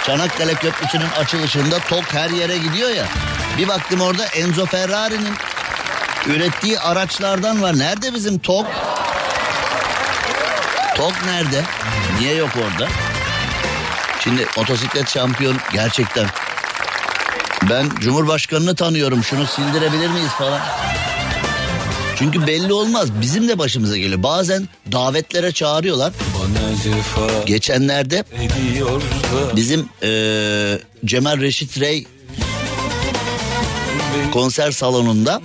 [0.05, 3.05] Çanakkale Köprüsü'nün açılışında TOG her yere gidiyor ya.
[3.57, 5.33] Bir baktım orada Enzo Ferrari'nin
[6.27, 7.77] ürettiği araçlardan var.
[7.77, 8.65] Nerede bizim TOG?
[10.95, 11.63] TOG nerede?
[12.19, 12.87] Niye yok orada?
[14.23, 16.27] Şimdi motosiklet şampiyon gerçekten.
[17.69, 20.59] Ben Cumhurbaşkanını tanıyorum şunu sildirebilir miyiz falan.
[22.17, 24.23] Çünkü belli olmaz bizim de başımıza geliyor.
[24.23, 26.13] Bazen davetlere çağırıyorlar.
[27.45, 28.23] Geçenlerde
[29.55, 32.07] bizim eee Cemal Reşit Rey
[34.31, 35.41] konser salonunda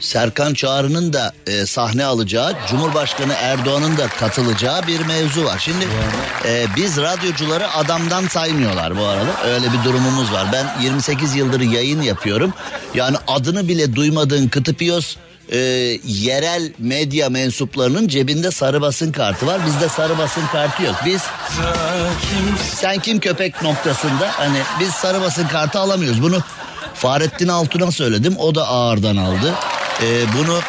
[0.00, 5.58] Serkan Çağrı'nın da e, sahne alacağı, Cumhurbaşkanı Erdoğan'ın da katılacağı bir mevzu var.
[5.58, 5.88] Şimdi
[6.44, 9.44] e, biz radyocuları adamdan saymıyorlar bu arada.
[9.46, 10.46] Öyle bir durumumuz var.
[10.52, 12.54] Ben 28 yıldır yayın yapıyorum.
[12.94, 15.16] Yani adını bile duymadığın Kıtıpiyos
[15.52, 15.58] e,
[16.04, 19.60] yerel medya mensuplarının cebinde sarı basın kartı var.
[19.66, 20.94] Bizde sarı basın kartı yok.
[21.06, 21.22] Biz
[22.74, 26.22] sen kim köpek noktasında hani biz sarı basın kartı alamıyoruz.
[26.22, 26.42] Bunu
[27.02, 28.36] Fahrettin Altun'a söyledim.
[28.38, 29.54] O da ağırdan aldı.
[30.02, 30.60] Ee, bunu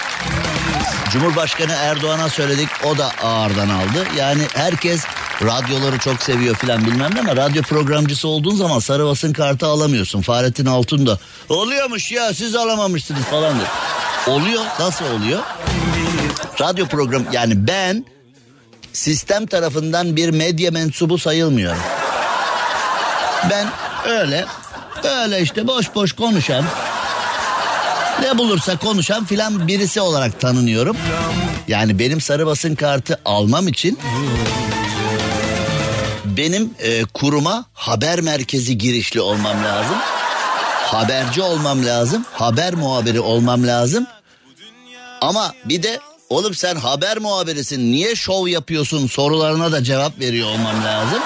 [1.12, 2.69] Cumhurbaşkanı Erdoğan'a söyledik.
[2.86, 4.08] O da ağırdan aldı.
[4.17, 5.04] Yani herkes
[5.43, 10.22] radyoları çok seviyor filan bilmem ne ama radyo programcısı olduğun zaman sarı basın kartı alamıyorsun.
[10.22, 11.17] Fahrettin Altun da
[11.50, 13.67] oluyormuş ya siz alamamışsınız falan dedi.
[14.28, 14.62] Oluyor.
[14.80, 15.39] Nasıl oluyor?
[16.62, 18.06] Radyo program yani ben
[18.93, 21.82] sistem tarafından bir medya mensubu sayılmıyorum.
[23.50, 23.67] Ben
[24.06, 24.46] öyle
[25.05, 26.65] öyle işte boş boş konuşan
[28.21, 30.97] ne bulursa konuşan filan birisi olarak tanınıyorum.
[31.67, 33.99] Yani benim sarı basın kartı almam için
[36.37, 39.95] benim e, kuruma haber merkezi girişli olmam lazım.
[40.85, 42.25] Haberci olmam lazım.
[42.33, 44.07] Haber muhabiri olmam lazım.
[45.21, 50.83] Ama bir de oğlum sen haber muhabirisin niye şov yapıyorsun sorularına da cevap veriyor olmam
[50.85, 51.19] lazım.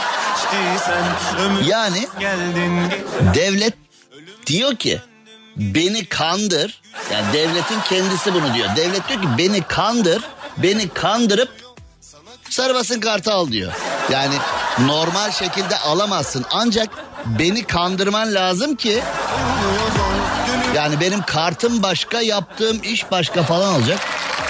[1.68, 2.08] Yani
[3.34, 3.74] devlet
[4.48, 5.02] diyor ki
[5.56, 6.82] beni kandır.
[7.12, 8.70] Yani devletin kendisi bunu diyor.
[8.76, 10.24] Devlet diyor ki beni kandır.
[10.58, 11.50] Beni kandırıp
[12.50, 13.72] sarı basın kartı al diyor.
[14.12, 14.36] Yani
[14.80, 16.90] normal şekilde alamazsın ancak
[17.26, 19.04] beni kandırman lazım ki
[20.76, 24.00] yani benim kartım başka yaptığım iş başka falan olacak.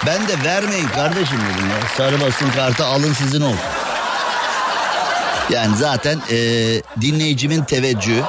[0.06, 1.88] Ben de vermeyin kardeşim dedim ya.
[1.98, 3.60] Sarı basın kartı alın sizin olsun.
[5.50, 6.38] Yani zaten e,
[7.02, 8.24] dinleyicimin teveccühü.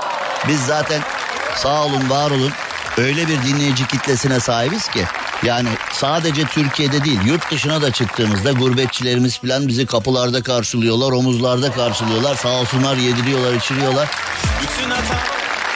[0.49, 1.01] Biz zaten
[1.57, 2.53] sağ olun var olun
[2.99, 5.05] öyle bir dinleyici kitlesine sahibiz ki.
[5.43, 12.35] Yani sadece Türkiye'de değil yurt dışına da çıktığımızda gurbetçilerimiz falan bizi kapılarda karşılıyorlar, omuzlarda karşılıyorlar.
[12.37, 14.09] Sağ olsunlar yediriyorlar, içiriyorlar.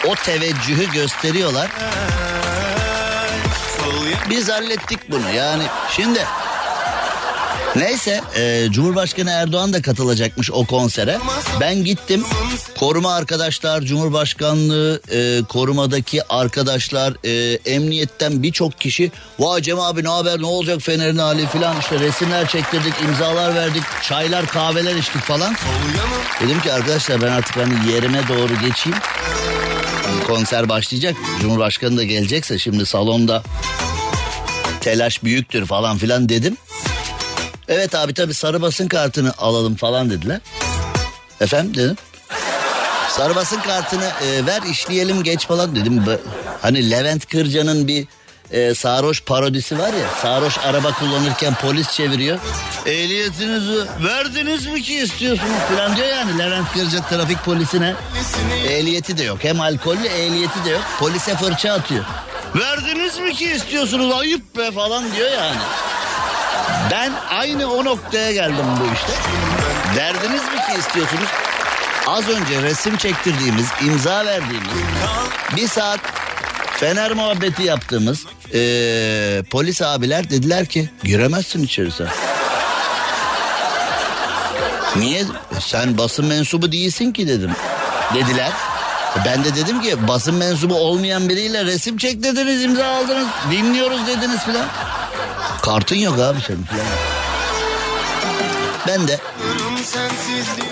[0.06, 1.70] O teveccühü gösteriyorlar.
[4.30, 6.26] Biz hallettik bunu yani şimdi
[7.76, 11.18] Neyse e, Cumhurbaşkanı Erdoğan da katılacakmış o konsere.
[11.60, 12.24] Ben gittim.
[12.78, 19.10] Koruma arkadaşlar, Cumhurbaşkanlığı e, korumadaki arkadaşlar, e, emniyetten birçok kişi.
[19.38, 23.82] Vay Cem abi ne haber ne olacak Fener'in hali filan işte resimler çektirdik, imzalar verdik,
[24.02, 25.54] çaylar kahveler içtik falan.
[26.40, 28.98] Dedim ki arkadaşlar ben artık hani yerime doğru geçeyim.
[30.06, 31.16] Hani konser başlayacak.
[31.40, 33.42] Cumhurbaşkanı da gelecekse şimdi salonda
[34.80, 36.56] telaş büyüktür falan filan dedim.
[37.68, 40.40] Evet abi tabii sarı basın kartını alalım falan dediler.
[41.40, 41.96] Efendim dedim.
[43.10, 46.04] Sarı basın kartını e, ver işleyelim geç falan dedim.
[46.62, 48.06] Hani Levent Kırca'nın bir
[48.50, 50.08] e, sarhoş parodisi var ya.
[50.22, 52.38] Sarhoş araba kullanırken polis çeviriyor.
[52.86, 57.94] Ehliyetinizi verdiniz mi ki istiyorsunuz falan diyor yani Levent Kırca trafik polisine.
[58.68, 59.38] Ehliyeti de yok.
[59.44, 60.82] Hem alkollü ehliyeti de yok.
[60.98, 62.04] Polise fırça atıyor.
[62.54, 65.60] Verdiniz mi ki istiyorsunuz ayıp be falan diyor yani.
[66.92, 69.12] Ben aynı o noktaya geldim bu işte.
[69.96, 71.28] Derdiniz mi ki istiyorsunuz?
[72.06, 74.68] Az önce resim çektirdiğimiz, imza verdiğimiz,
[75.56, 76.00] bir saat
[76.76, 82.06] fener muhabbeti yaptığımız eee, polis abiler dediler ki giremezsin içeri sen.
[84.96, 85.24] Niye?
[85.60, 87.50] Sen basın mensubu değilsin ki dedim.
[88.14, 88.50] Dediler.
[89.26, 94.66] Ben de dedim ki basın mensubu olmayan biriyle resim çektirdiniz, imza aldınız, dinliyoruz dediniz filan.
[95.62, 96.66] Kartın yok abi senin.
[98.86, 99.18] Ben de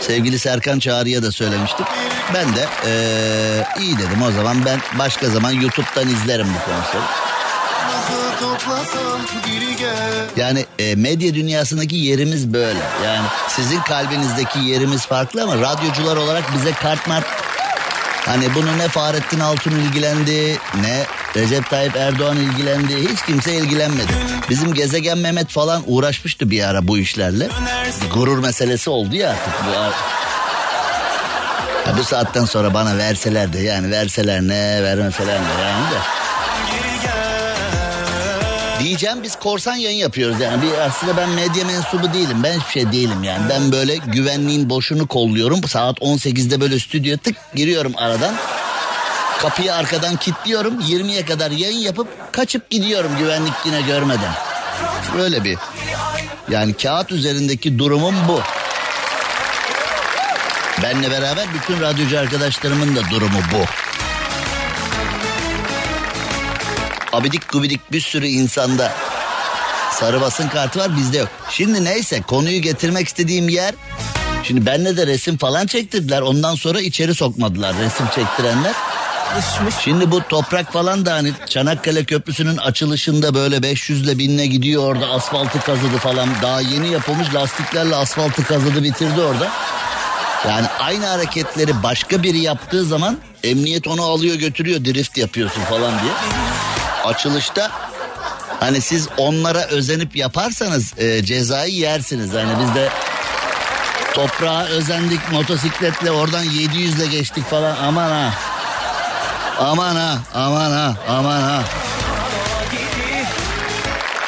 [0.01, 1.87] sevgili Serkan Çağrı'ya da söylemiştim.
[2.35, 7.03] Ben de eee, iyi dedim o zaman ben başka zaman YouTube'dan izlerim bu konseri.
[10.37, 12.81] Yani e, medya dünyasındaki yerimiz böyle.
[13.05, 17.27] Yani sizin kalbinizdeki yerimiz farklı ama radyocular olarak bize kart mart
[18.27, 24.13] Hani bunu ne Fahrettin Altun ilgilendi ne Recep Tayyip Erdoğan ilgilendi hiç kimse ilgilenmedi.
[24.51, 27.49] Bizim gezegen Mehmet falan uğraşmıştı bir ara bu işlerle.
[28.05, 29.71] Bir gurur meselesi oldu ya artık bu
[31.89, 35.99] Ya bu saatten sonra bana verseler de yani verseler ne vermeseler ne yani de.
[38.85, 40.63] Diyeceğim biz korsan yayın yapıyoruz yani.
[40.63, 42.43] Bir, aslında ben medya mensubu değilim.
[42.43, 43.49] Ben hiçbir şey değilim yani.
[43.51, 45.65] Ben böyle güvenliğin boşunu kolluyorum.
[45.65, 48.35] Saat 18'de böyle stüdyo tık giriyorum aradan.
[49.43, 50.81] Kapıyı arkadan kilitliyorum.
[50.81, 54.33] 20'ye kadar yayın yapıp kaçıp gidiyorum güvenlik yine görmeden.
[55.17, 55.59] Böyle bir.
[56.51, 58.41] Yani kağıt üzerindeki durumum bu.
[60.83, 63.65] Benle beraber bütün radyocu arkadaşlarımın da durumu bu.
[67.17, 68.93] Abidik gubidik bir sürü insanda
[69.93, 71.29] sarı basın kartı var bizde yok.
[71.51, 73.75] Şimdi neyse konuyu getirmek istediğim yer
[74.45, 76.23] Şimdi benle de resim falan çektirdiler.
[76.23, 78.73] Ondan sonra içeri sokmadılar resim çektirenler.
[79.81, 85.07] Şimdi bu toprak falan da hani Çanakkale Köprüsü'nün açılışında böyle 500 ile 1000'le gidiyor orada
[85.07, 86.29] asfaltı kazıdı falan.
[86.43, 89.49] Daha yeni yapılmış lastiklerle asfaltı kazıdı bitirdi orada.
[90.49, 96.13] Yani aynı hareketleri başka biri yaptığı zaman emniyet onu alıyor götürüyor drift yapıyorsun falan diye.
[97.05, 97.71] Açılışta
[98.61, 102.35] hani siz onlara özenip yaparsanız e, cezayı yersiniz.
[102.35, 102.89] Hani biz de
[104.15, 108.35] toprağa özendik motosikletle oradan 700 ile geçtik falan aman ha.
[109.61, 111.63] Aman ha aman ha aman ha.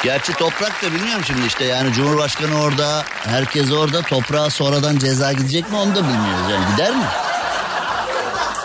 [0.03, 5.71] Gerçi toprak da bilmiyorum şimdi işte yani Cumhurbaşkanı orada, herkes orada toprağa sonradan ceza gidecek
[5.71, 7.05] mi onu da bilmiyoruz yani gider mi?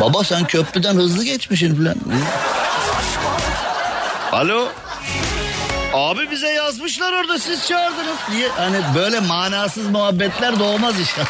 [0.00, 1.96] Baba sen köprüden hızlı geçmişsin falan.
[4.32, 4.68] Alo.
[5.94, 8.48] Abi bize yazmışlar orada siz çağırdınız diye.
[8.48, 11.22] Hani böyle manasız muhabbetler de olmaz işte.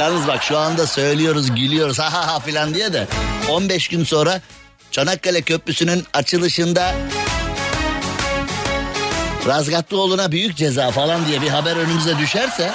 [0.00, 3.06] Yalnız bak şu anda söylüyoruz gülüyoruz ha ha ha filan diye de.
[3.50, 4.40] 15 gün sonra
[4.90, 6.94] Çanakkale Köprüsü'nün açılışında
[9.48, 12.70] Razgatlıoğlu'na büyük ceza falan diye bir haber önümüze düşerse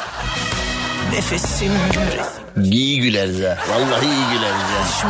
[1.13, 1.71] Nefesim
[2.63, 3.57] iyi güleriz ha.
[3.69, 5.07] Vallahi iyi güleriz gece.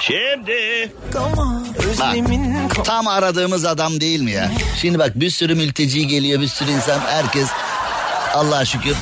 [0.00, 0.92] Şimdi.
[2.00, 4.50] Bak tam aradığımız adam değil mi ya?
[4.80, 7.00] Şimdi bak bir sürü mülteci geliyor bir sürü insan.
[7.00, 7.48] Herkes
[8.38, 8.96] Allah'a şükür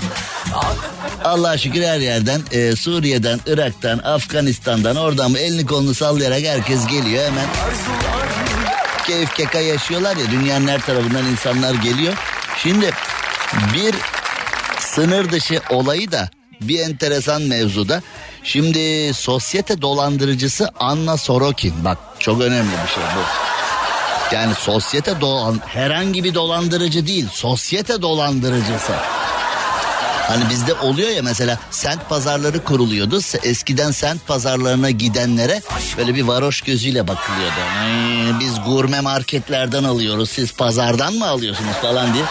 [1.24, 7.46] Allah'a şükür her yerden e, Suriye'den, Irak'tan, Afganistan'dan oradan elini kolunu sallayarak herkes geliyor hemen.
[9.06, 12.14] Keyif keka yaşıyorlar ya dünyanın her tarafından insanlar geliyor.
[12.56, 12.90] Şimdi
[13.74, 13.94] bir
[14.80, 16.30] sınır dışı olayı da
[16.60, 18.02] bir enteresan mevzuda.
[18.42, 23.20] Şimdi sosyete dolandırıcısı Anna Sorokin bak çok önemli bir şey bu.
[24.32, 28.92] Yani sosyete dolan herhangi bir dolandırıcı değil sosyete dolandırıcısı.
[30.28, 33.20] Hani bizde oluyor ya mesela sent pazarları kuruluyordu.
[33.42, 35.62] Eskiden sent pazarlarına gidenlere
[35.98, 37.54] böyle bir varoş gözüyle bakılıyordu.
[37.82, 42.24] "Ay, biz gurme marketlerden alıyoruz siz pazardan mı alıyorsunuz falan diye.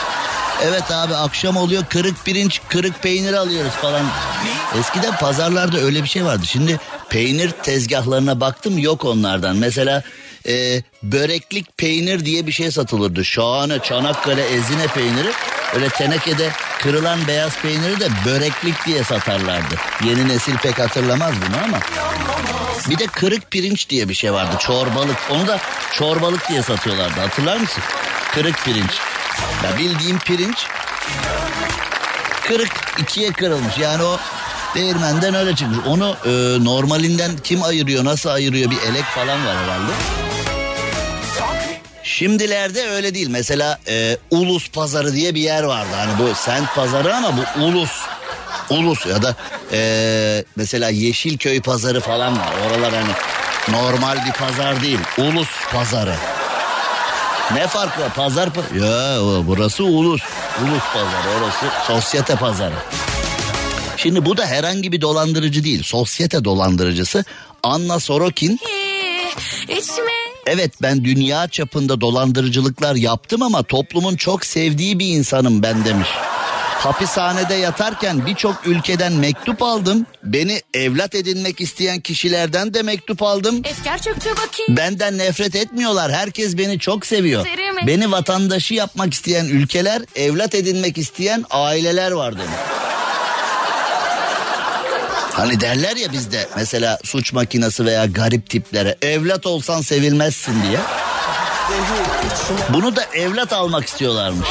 [0.64, 4.02] Evet abi akşam oluyor kırık pirinç kırık peynir alıyoruz falan.
[4.80, 6.46] Eskiden pazarlarda öyle bir şey vardı.
[6.46, 6.80] Şimdi
[7.10, 9.56] peynir tezgahlarına baktım yok onlardan.
[9.56, 10.04] Mesela
[10.48, 13.26] e, böreklik peynir diye bir şey satılırdı.
[13.26, 15.32] Şahane Çanakkale ezine peyniri.
[15.76, 16.50] Öyle tenekede
[16.82, 19.76] kırılan beyaz peyniri de böreklik diye satarlardı.
[20.04, 21.80] Yeni nesil pek hatırlamaz bunu ama.
[22.90, 24.56] Bir de kırık pirinç diye bir şey vardı.
[24.60, 25.18] Çorbalık.
[25.30, 25.60] Onu da
[25.94, 27.20] çorbalık diye satıyorlardı.
[27.20, 27.84] Hatırlar mısın?
[28.34, 28.92] Kırık pirinç.
[29.64, 30.68] Ya bildiğim pirinç
[32.48, 33.78] kırık ikiye kırılmış.
[33.78, 34.18] Yani o
[34.76, 35.78] değirmenden öyle çıkmış.
[35.88, 39.92] Onu e, normalinden kim ayırıyor, nasıl ayırıyor bir elek falan var herhalde.
[42.06, 43.28] Şimdilerde öyle değil.
[43.30, 45.90] Mesela e, Ulus Pazarı diye bir yer vardı.
[45.96, 47.92] Hani bu sent pazarı ama bu Ulus.
[48.70, 49.36] Ulus ya da
[49.72, 52.50] e, mesela Yeşilköy Pazarı falan var.
[52.68, 53.12] Oralar hani
[53.78, 55.00] normal bir pazar değil.
[55.18, 56.16] Ulus Pazarı.
[57.54, 58.14] Ne fark var?
[58.14, 60.22] Pazar pa- Ya burası Ulus.
[60.64, 62.76] Ulus Pazarı orası sosyete pazarı.
[63.98, 65.84] Şimdi bu da herhangi bir dolandırıcı değil.
[65.84, 67.24] Sosyete dolandırıcısı
[67.64, 68.60] Anna Sorokin
[69.68, 76.08] İçme Evet ben dünya çapında dolandırıcılıklar yaptım ama toplumun çok sevdiği bir insanım ben demiş.
[76.76, 80.06] Hapishanede yatarken birçok ülkeden mektup aldım.
[80.24, 83.62] Beni evlat edinmek isteyen kişilerden de mektup aldım.
[84.70, 86.12] Benden nefret etmiyorlar.
[86.12, 87.46] Herkes beni çok seviyor.
[87.88, 92.56] Beni vatandaşı yapmak isteyen ülkeler, evlat edinmek isteyen aileler var demiş.
[95.36, 100.80] Hani derler ya bizde mesela suç makinesi veya garip tiplere evlat olsan sevilmezsin diye.
[102.70, 104.48] Bunu da evlat almak istiyorlarmış.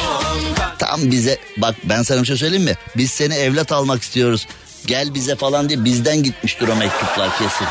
[0.79, 2.75] Tam bize bak ben sana bir şey söyleyeyim mi?
[2.97, 4.47] Biz seni evlat almak istiyoruz.
[4.87, 7.67] Gel bize falan diye bizden gitmiştir o mektuplar kesin.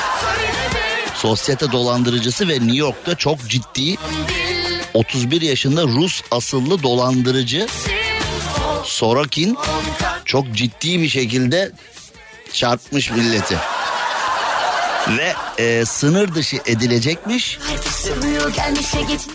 [1.15, 3.95] Sosyete dolandırıcısı ve New York'ta çok ciddi
[4.93, 7.67] 31 yaşında Rus asıllı dolandırıcı
[8.83, 9.57] Sorokin
[10.25, 11.71] çok ciddi bir şekilde
[12.53, 13.57] çarpmış milleti.
[15.17, 15.33] Ve
[15.63, 17.59] e, sınır dışı edilecekmiş.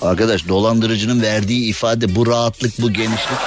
[0.03, 3.39] Arkadaş dolandırıcının verdiği ifade bu rahatlık bu genişlik.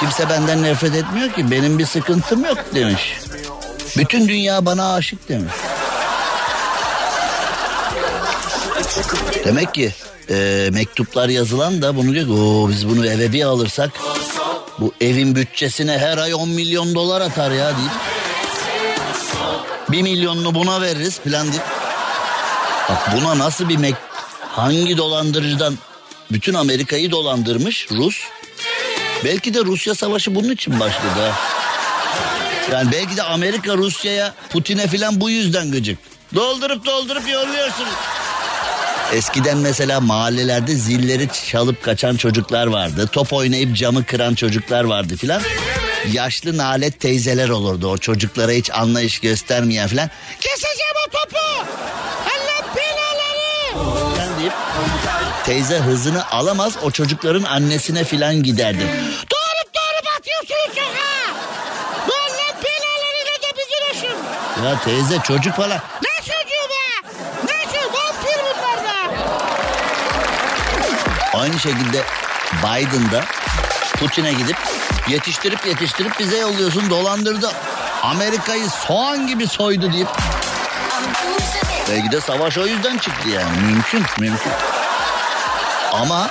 [0.00, 3.16] Kimse benden nefret etmiyor ki benim bir sıkıntım yok demiş.
[3.96, 5.52] Bütün dünya bana aşık demiş.
[9.44, 9.94] Demek ki
[10.30, 13.90] e, mektuplar yazılan da bunu diyor ki "Oo, biz bunu eve bir alırsak
[14.78, 17.90] bu evin bütçesine her ay 10 milyon dolar atar ya deyip
[19.92, 21.62] bir milyonunu buna veririz falan deyip
[22.90, 23.94] Bak buna nasıl bir mek...
[24.40, 25.78] Hangi dolandırıcıdan
[26.32, 28.16] bütün Amerika'yı dolandırmış Rus?
[29.24, 31.32] Belki de Rusya savaşı bunun için başladı.
[32.72, 35.98] Yani belki de Amerika Rusya'ya Putin'e filan bu yüzden gıcık.
[36.34, 37.94] Doldurup doldurup yolluyorsunuz.
[39.12, 43.08] Eskiden mesela mahallelerde zilleri çalıp kaçan çocuklar vardı.
[43.12, 45.42] Top oynayıp camı kıran çocuklar vardı filan.
[46.12, 50.10] Yaşlı nalet teyzeler olurdu o çocuklara hiç anlayış göstermeyen filan.
[50.40, 51.36] Keseceğim o topu!
[52.24, 54.14] Allah belaları!
[54.14, 54.52] Filan deyip
[55.44, 58.80] teyze hızını alamaz o çocukların annesine filan giderdi.
[59.30, 61.34] Doğrup doğrup atıyorsunuz sokağa!
[62.06, 64.16] Allah belalarıyla da bizi düşün!
[64.64, 65.78] Ya teyze çocuk falan.
[66.02, 67.08] Ne çocuğu be?
[67.44, 67.92] Ne çocuğu?
[67.92, 69.18] Vampir bunlar be!
[71.34, 72.02] Aynı şekilde
[72.62, 73.24] Biden da
[73.98, 74.56] Putin'e gidip
[75.10, 77.50] yetiştirip yetiştirip bize yolluyorsun dolandırdı.
[78.02, 80.08] Amerika'yı soğan gibi soydu deyip.
[81.90, 83.60] Belki de savaş o yüzden çıktı yani.
[83.66, 84.52] Mümkün, mümkün.
[85.92, 86.30] Ama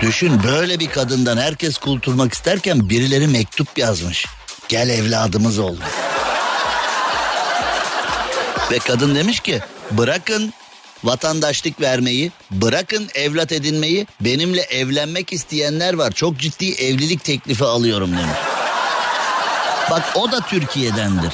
[0.00, 4.26] düşün böyle bir kadından herkes kurtulmak isterken birileri mektup yazmış.
[4.68, 5.76] Gel evladımız ol.
[8.70, 9.60] Ve kadın demiş ki
[9.90, 10.52] bırakın
[11.04, 16.12] vatandaşlık vermeyi, bırakın evlat edinmeyi, benimle evlenmek isteyenler var.
[16.12, 18.38] Çok ciddi evlilik teklifi alıyorum demiş.
[19.90, 21.32] Bak o da Türkiye'dendir.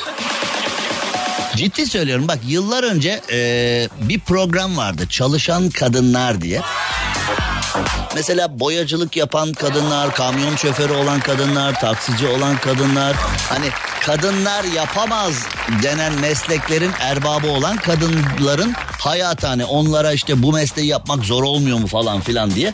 [1.56, 6.60] Ciddi söylüyorum bak yıllar önce e, bir program vardı çalışan kadınlar diye.
[8.14, 13.16] Mesela boyacılık yapan kadınlar, kamyon şoförü olan kadınlar, taksici olan kadınlar.
[13.48, 13.66] Hani
[14.00, 15.34] kadınlar yapamaz
[15.82, 21.86] denen mesleklerin erbabı olan kadınların hayatı hani onlara işte bu mesleği yapmak zor olmuyor mu
[21.86, 22.72] falan filan diye.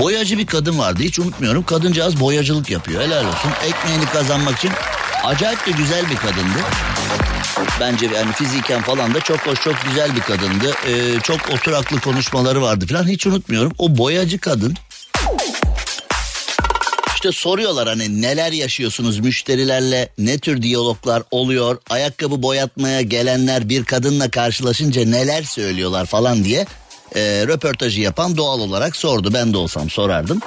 [0.00, 1.62] Boyacı bir kadın vardı hiç unutmuyorum.
[1.62, 3.50] Kadıncağız boyacılık yapıyor helal olsun.
[3.66, 4.70] Ekmeğini kazanmak için
[5.24, 6.58] acayip de güzel bir kadındı.
[7.80, 10.74] Bence yani fiziken falan da çok hoş çok güzel bir kadındı.
[10.88, 13.72] Ee, çok oturaklı konuşmaları vardı falan hiç unutmuyorum.
[13.78, 14.76] O boyacı kadın
[17.18, 24.30] işte soruyorlar hani neler yaşıyorsunuz müşterilerle ne tür diyaloglar oluyor ayakkabı boyatmaya gelenler bir kadınla
[24.30, 26.66] karşılaşınca neler söylüyorlar falan diye
[27.14, 30.40] e, röportajı yapan doğal olarak sordu ben de olsam sorardım.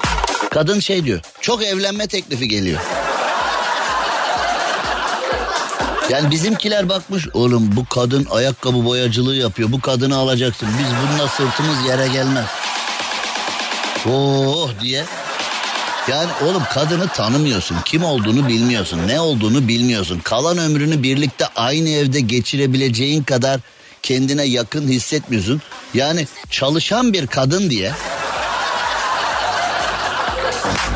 [0.49, 2.81] Kadın şey diyor çok evlenme teklifi geliyor.
[6.09, 11.87] Yani bizimkiler bakmış oğlum bu kadın ayakkabı boyacılığı yapıyor bu kadını alacaksın biz bununla sırtımız
[11.87, 12.45] yere gelmez.
[14.05, 15.05] Oh diye
[16.07, 17.77] yani oğlum kadını tanımıyorsun.
[17.85, 19.07] Kim olduğunu bilmiyorsun.
[19.07, 20.19] Ne olduğunu bilmiyorsun.
[20.19, 23.59] Kalan ömrünü birlikte aynı evde geçirebileceğin kadar
[24.03, 25.61] kendine yakın hissetmiyorsun.
[25.93, 27.91] Yani çalışan bir kadın diye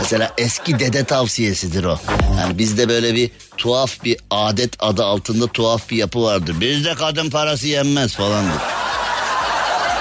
[0.02, 2.00] Mesela eski dede tavsiyesidir o.
[2.40, 6.56] Yani bizde böyle bir tuhaf bir adet adı altında tuhaf bir yapı vardır.
[6.62, 8.62] Bizde kadın parası yenmez falandır.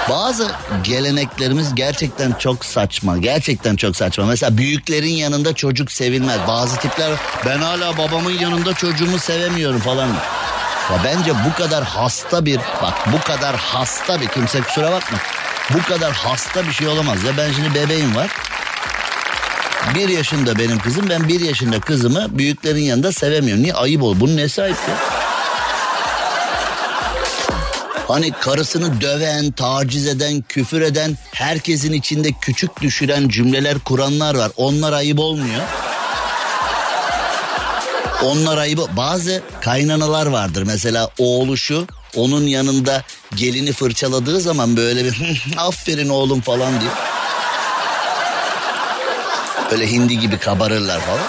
[0.09, 0.51] Bazı
[0.83, 3.17] geleneklerimiz gerçekten çok saçma.
[3.17, 4.25] Gerçekten çok saçma.
[4.25, 6.39] Mesela büyüklerin yanında çocuk sevilmez.
[6.47, 7.11] Bazı tipler
[7.45, 10.07] ben hala babamın yanında çocuğumu sevemiyorum falan.
[10.91, 15.17] Ya bence bu kadar hasta bir bak bu kadar hasta bir kimse kusura bakma.
[15.73, 18.31] Bu kadar hasta bir şey olamaz ya ben şimdi bebeğim var.
[19.95, 23.63] Bir yaşında benim kızım ben bir yaşında kızımı büyüklerin yanında sevemiyorum.
[23.63, 25.14] Niye ayıp ol bunun nesi ayıp ya?
[28.07, 34.51] Hani karısını döven, taciz eden, küfür eden, herkesin içinde küçük düşüren cümleler kuranlar var.
[34.57, 35.61] Onlar ayıp olmuyor.
[38.23, 38.79] Onlar ayıp.
[38.97, 40.63] Bazı kaynanalar vardır.
[40.63, 43.03] Mesela oğluşu onun yanında
[43.35, 46.93] gelini fırçaladığı zaman böyle bir aferin oğlum falan diyor.
[49.71, 51.27] Böyle hindi gibi kabarırlar falan.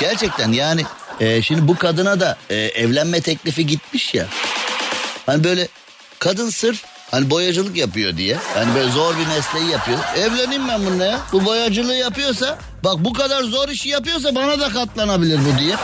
[0.00, 0.84] Gerçekten yani
[1.20, 4.26] e, şimdi bu kadına da e, evlenme teklifi gitmiş ya.
[5.26, 5.68] Hani böyle
[6.18, 8.36] kadın sırf hani boyacılık yapıyor diye.
[8.54, 9.98] Hani böyle zor bir mesleği yapıyor.
[10.16, 11.18] Evleneyim ben bununla ya.
[11.32, 15.76] Bu boyacılığı yapıyorsa bak bu kadar zor işi yapıyorsa bana da katlanabilir bu diye.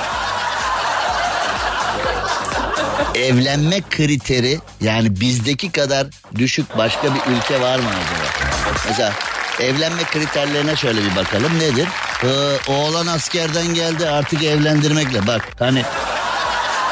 [3.15, 6.07] Evlenme kriteri yani bizdeki kadar
[6.39, 8.51] düşük başka bir ülke var mı acaba?
[8.89, 9.13] Mesela
[9.61, 11.89] evlenme kriterlerine şöyle bir bakalım nedir?
[12.25, 15.85] Ee, oğlan askerden geldi artık evlendirmekle bak hani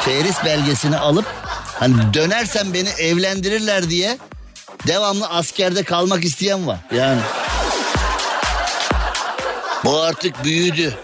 [0.05, 1.27] Feris belgesini alıp
[1.81, 4.19] Hani dönersen beni evlendirirler diye
[4.87, 6.79] devamlı askerde kalmak isteyen var.
[6.95, 7.21] Yani
[9.85, 10.95] bu artık büyüdü.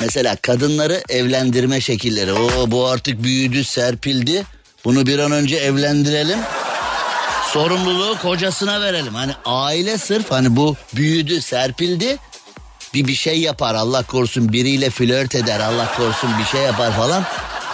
[0.00, 2.32] Mesela kadınları evlendirme şekilleri.
[2.32, 4.44] O bu artık büyüdü, serpildi.
[4.84, 6.38] Bunu bir an önce evlendirelim.
[7.52, 9.14] Sorumluluğu kocasına verelim.
[9.14, 12.16] Hani aile sırf hani bu büyüdü, serpildi.
[12.94, 17.24] Bir bir şey yapar Allah korusun biriyle flört eder Allah korusun bir şey yapar falan.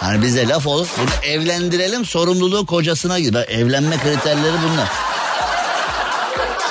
[0.01, 0.87] Hani bize laf olur.
[0.97, 3.45] Bunu evlendirelim sorumluluğu kocasına gider.
[3.49, 4.89] Evlenme kriterleri bunlar.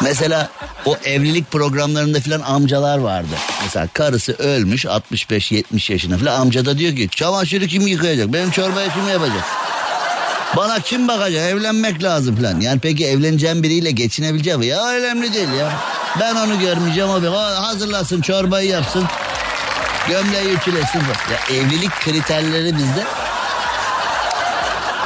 [0.03, 0.49] Mesela
[0.85, 3.35] o evlilik programlarında filan amcalar vardı.
[3.62, 8.91] Mesela karısı ölmüş 65-70 yaşında filan amca da diyor ki çamaşırı kim yıkayacak benim çorbayı
[8.91, 9.45] kim yapacak?
[10.57, 12.61] Bana kim bakacak evlenmek lazım filan.
[12.61, 15.72] Yani peki evleneceğim biriyle geçinebileceğim ya önemli değil ya.
[16.20, 19.05] Ben onu görmeyeceğim o hazırlasın çorbayı yapsın.
[20.09, 20.98] Gömleği ütülesin.
[21.00, 23.05] Ya evlilik kriterleri bizde.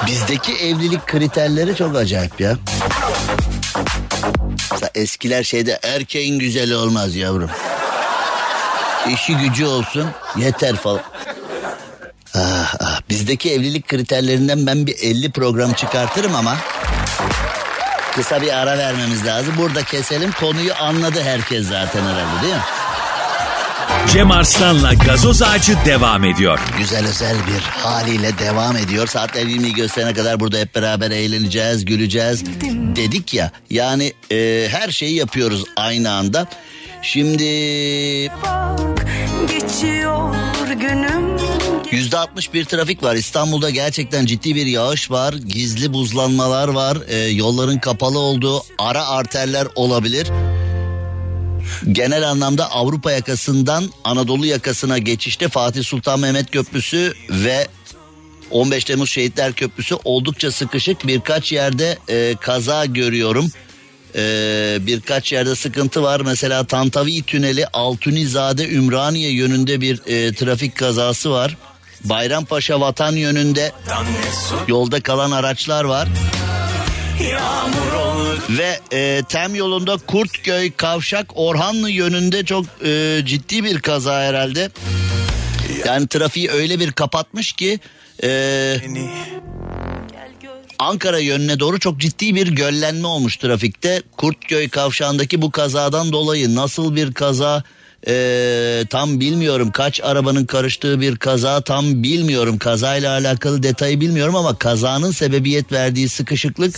[0.06, 2.56] Bizdeki evlilik kriterleri çok acayip ya.
[4.72, 7.50] Mesela eskiler şeyde erkeğin güzeli olmaz yavrum.
[9.08, 11.00] İşi gücü olsun yeter falan.
[12.34, 13.00] Ah, ah.
[13.08, 16.56] Bizdeki evlilik kriterlerinden ben bir 50 program çıkartırım ama
[18.14, 19.54] kısa bir ara vermemiz lazım.
[19.58, 22.60] Burada keselim konuyu anladı herkes zaten herhalde değil mi?
[24.12, 26.60] Cem Arslan'la gazoz ağacı devam ediyor.
[26.78, 29.06] Güzel özel bir haliyle devam ediyor.
[29.06, 32.44] Saatler 20'yi gösterene kadar burada hep beraber eğleneceğiz, güleceğiz
[32.96, 33.50] dedik ya.
[33.70, 36.46] Yani e, her şeyi yapıyoruz aynı anda.
[37.02, 37.44] Şimdi
[39.48, 40.34] Geçiyor
[40.80, 41.38] günüm
[41.90, 43.14] Yüzde 61 trafik var.
[43.14, 45.34] İstanbul'da gerçekten ciddi bir yağış var.
[45.34, 46.98] Gizli buzlanmalar var.
[47.08, 50.28] E, yolların kapalı olduğu ara arterler olabilir.
[51.92, 57.68] Genel anlamda Avrupa yakasından Anadolu yakasına geçişte Fatih Sultan Mehmet Köprüsü ve
[58.50, 61.06] 15 Temmuz Şehitler Köprüsü oldukça sıkışık.
[61.06, 63.50] Birkaç yerde e, kaza görüyorum.
[64.14, 66.20] E, birkaç yerde sıkıntı var.
[66.20, 71.56] Mesela Tantavi Tüneli Altunizade Ümraniye yönünde bir e, trafik kazası var.
[72.04, 73.72] Bayrampaşa Vatan yönünde
[74.68, 76.08] yolda kalan araçlar var.
[78.50, 84.70] Ve e, Tem yolunda Kurtköy Kavşak Orhanlı yönünde çok e, ciddi bir kaza herhalde.
[85.86, 87.80] Yani trafiği öyle bir kapatmış ki
[88.22, 88.76] e,
[90.78, 94.02] Ankara yönüne doğru çok ciddi bir göllenme olmuş trafikte.
[94.16, 97.62] Kurtköy kavşağındaki bu kazadan dolayı nasıl bir kaza
[98.06, 99.70] e, tam bilmiyorum.
[99.70, 102.58] Kaç arabanın karıştığı bir kaza tam bilmiyorum.
[102.58, 106.76] Kazayla alakalı detayı bilmiyorum ama kazanın sebebiyet verdiği sıkışıklık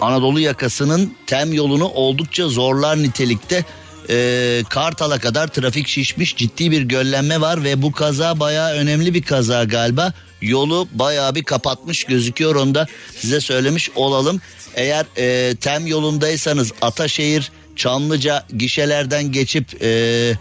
[0.00, 3.64] Anadolu yakasının tem yolunu oldukça zorlar nitelikte.
[4.10, 9.22] Ee, Kartal'a kadar trafik şişmiş ciddi bir göllenme var ve bu kaza baya önemli bir
[9.22, 10.12] kaza galiba.
[10.42, 12.86] Yolu baya bir kapatmış gözüküyor onu da
[13.16, 14.40] size söylemiş olalım.
[14.74, 20.32] Eğer e, tem yolundaysanız Ataşehir Çamlıca gişelerden geçip e,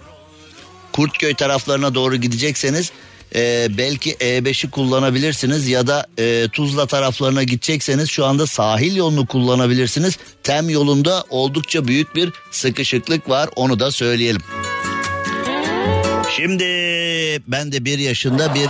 [0.91, 2.91] Kurtköy taraflarına doğru gidecekseniz
[3.35, 10.17] e, belki E5'i kullanabilirsiniz ya da e, Tuzla taraflarına gidecekseniz şu anda sahil yolunu kullanabilirsiniz.
[10.43, 14.41] Tem yolunda oldukça büyük bir sıkışıklık var onu da söyleyelim.
[16.35, 16.63] Şimdi
[17.47, 18.67] ben de bir yaşında bir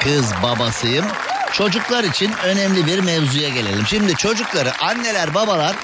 [0.00, 1.04] kız babasıyım.
[1.52, 3.86] Çocuklar için önemli bir mevzuya gelelim.
[3.86, 5.76] Şimdi çocukları anneler babalar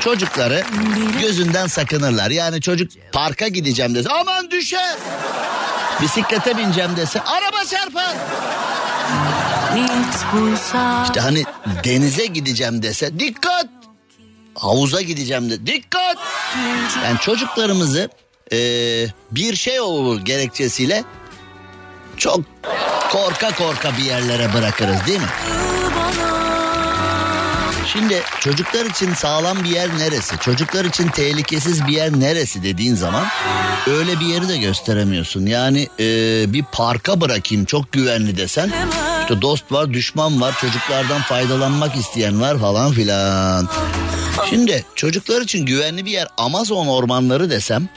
[0.00, 0.64] çocukları
[1.20, 2.30] gözünden sakınırlar.
[2.30, 4.96] Yani çocuk parka gideceğim dese aman düşer.
[6.02, 8.16] Bisiklete bineceğim dese araba çarpar.
[11.04, 11.44] İşte hani
[11.84, 13.66] denize gideceğim dese dikkat.
[14.54, 16.16] Havuza gideceğim de dikkat.
[17.04, 18.08] Yani çocuklarımızı
[18.52, 18.58] e,
[19.30, 21.04] bir şey olur gerekçesiyle
[22.16, 22.40] çok
[23.10, 25.26] korka korka bir yerlere bırakırız değil mi?
[27.92, 30.38] Şimdi çocuklar için sağlam bir yer neresi?
[30.38, 33.26] Çocuklar için tehlikesiz bir yer neresi dediğin zaman
[33.86, 35.46] öyle bir yeri de gösteremiyorsun.
[35.46, 36.04] Yani e,
[36.52, 38.72] bir parka bırakayım çok güvenli desen
[39.20, 43.68] işte dost var düşman var çocuklardan faydalanmak isteyen var falan filan.
[44.50, 47.88] Şimdi çocuklar için güvenli bir yer Amazon ormanları desem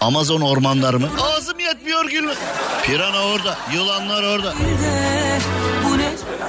[0.00, 1.08] Amazon ormanları mı?
[1.22, 2.34] Ağzım yetmiyor gülme.
[2.82, 4.54] Pirana orada, yılanlar orada.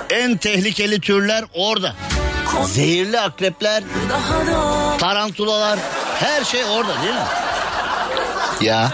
[0.09, 1.95] En tehlikeli türler orada.
[2.65, 3.83] Zehirli akrepler,
[4.99, 5.79] tarantulalar,
[6.19, 7.19] her şey orada değil mi?
[8.61, 8.91] Ya.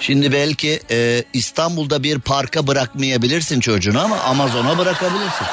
[0.00, 5.46] Şimdi belki e, İstanbul'da bir parka bırakmayabilirsin çocuğunu ama Amazon'a bırakabilirsin.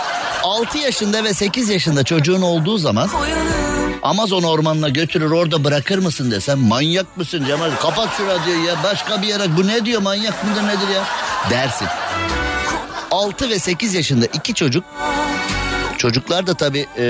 [0.44, 3.10] 6 yaşında ve 8 yaşında çocuğun olduğu zaman
[4.04, 9.22] Amazon ormanına götürür orada bırakır mısın desem manyak mısın Cemal kapat şu radyoyu ya başka
[9.22, 11.04] bir yere bu ne diyor manyak mıdır nedir ya
[11.50, 11.88] dersin.
[13.12, 14.84] 6 ve 8 yaşında iki çocuk
[15.98, 17.04] çocuklar da tabi e,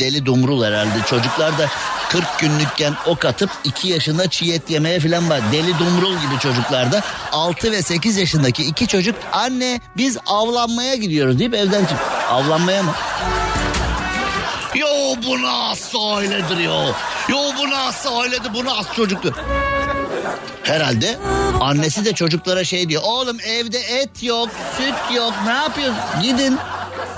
[0.00, 1.66] deli dumrul herhalde çocuklar da
[2.10, 5.40] 40 günlükken ok atıp 2 yaşında çiğ et yemeye falan var.
[5.52, 7.02] Deli dumrul gibi çocuklarda
[7.32, 11.98] 6 ve 8 yaşındaki iki çocuk anne biz avlanmaya gidiyoruz deyip evden çık.
[12.30, 12.92] Avlanmaya mı?
[14.74, 14.88] Yo
[15.26, 16.84] bu nasıl öyledir yo.
[17.28, 19.32] Yo bu nasıl öyledir bu nasıl çocuktur.
[20.62, 21.18] Herhalde
[21.60, 23.02] annesi de çocuklara şey diyor.
[23.04, 25.32] Oğlum evde et yok, süt yok.
[25.46, 25.96] Ne yapıyorsun?
[26.22, 26.58] Gidin.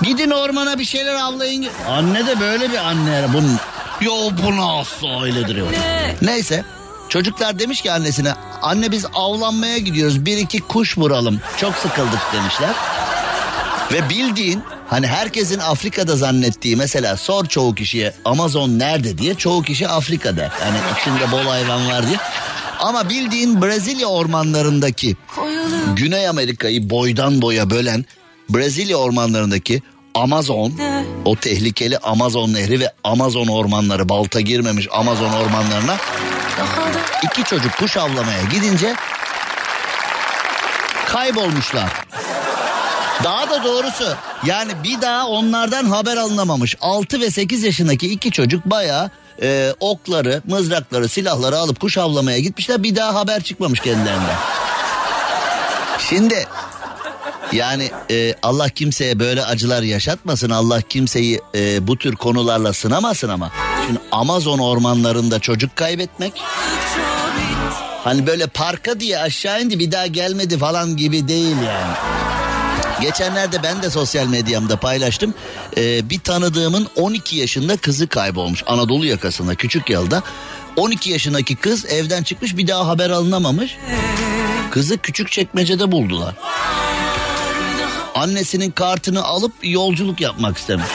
[0.03, 1.67] Gidin ormana bir şeyler avlayın.
[1.89, 3.25] Anne de böyle bir anne.
[3.35, 3.59] Bunun
[4.01, 4.13] Yo
[4.45, 5.67] bu nasıl öyledir yo.
[6.23, 6.65] Neyse
[7.09, 8.33] çocuklar demiş ki annesine
[8.63, 12.71] anne biz avlanmaya gidiyoruz bir iki kuş vuralım çok sıkıldık demişler.
[13.93, 19.89] Ve bildiğin hani herkesin Afrika'da zannettiği mesela sor çoğu kişiye Amazon nerede diye çoğu kişi
[19.89, 20.49] Afrika'da.
[20.61, 22.17] Hani içinde bol hayvan var diye.
[22.83, 25.17] Ama bildiğin Brezilya ormanlarındaki
[25.97, 28.05] Güney Amerika'yı boydan boya bölen
[28.51, 29.83] Brezilya ormanlarındaki
[30.15, 30.73] Amazon
[31.25, 35.97] o tehlikeli Amazon nehri ve Amazon ormanları balta girmemiş Amazon ormanlarına
[37.23, 38.95] iki çocuk kuş avlamaya gidince
[41.07, 41.93] kaybolmuşlar.
[43.25, 44.17] Daha da doğrusu
[44.47, 46.77] yani bir daha onlardan haber alınamamış.
[46.81, 49.11] 6 ve 8 yaşındaki iki çocuk baya
[49.43, 52.83] e, okları, mızrakları, silahları alıp kuş avlamaya gitmişler.
[52.83, 54.37] Bir daha haber çıkmamış kendilerinden.
[55.99, 56.47] Şimdi
[57.53, 60.51] yani e, Allah kimseye böyle acılar yaşatmasın.
[60.51, 63.51] Allah kimseyi e, bu tür konularla sınamasın ama.
[63.87, 66.33] Şimdi Amazon ormanlarında çocuk kaybetmek.
[68.05, 72.22] Hani böyle parka diye aşağı indi bir daha gelmedi falan gibi değil yani.
[73.03, 75.35] Geçenlerde ben de sosyal medyamda paylaştım.
[75.77, 80.23] Ee, bir tanıdığımın 12 yaşında kızı kaybolmuş Anadolu yakasında küçük yılda.
[80.77, 83.77] 12 yaşındaki kız evden çıkmış bir daha haber alınamamış.
[84.71, 86.35] Kızı küçük çekmecede buldular.
[88.15, 90.87] Annesinin kartını alıp yolculuk yapmak istemiş.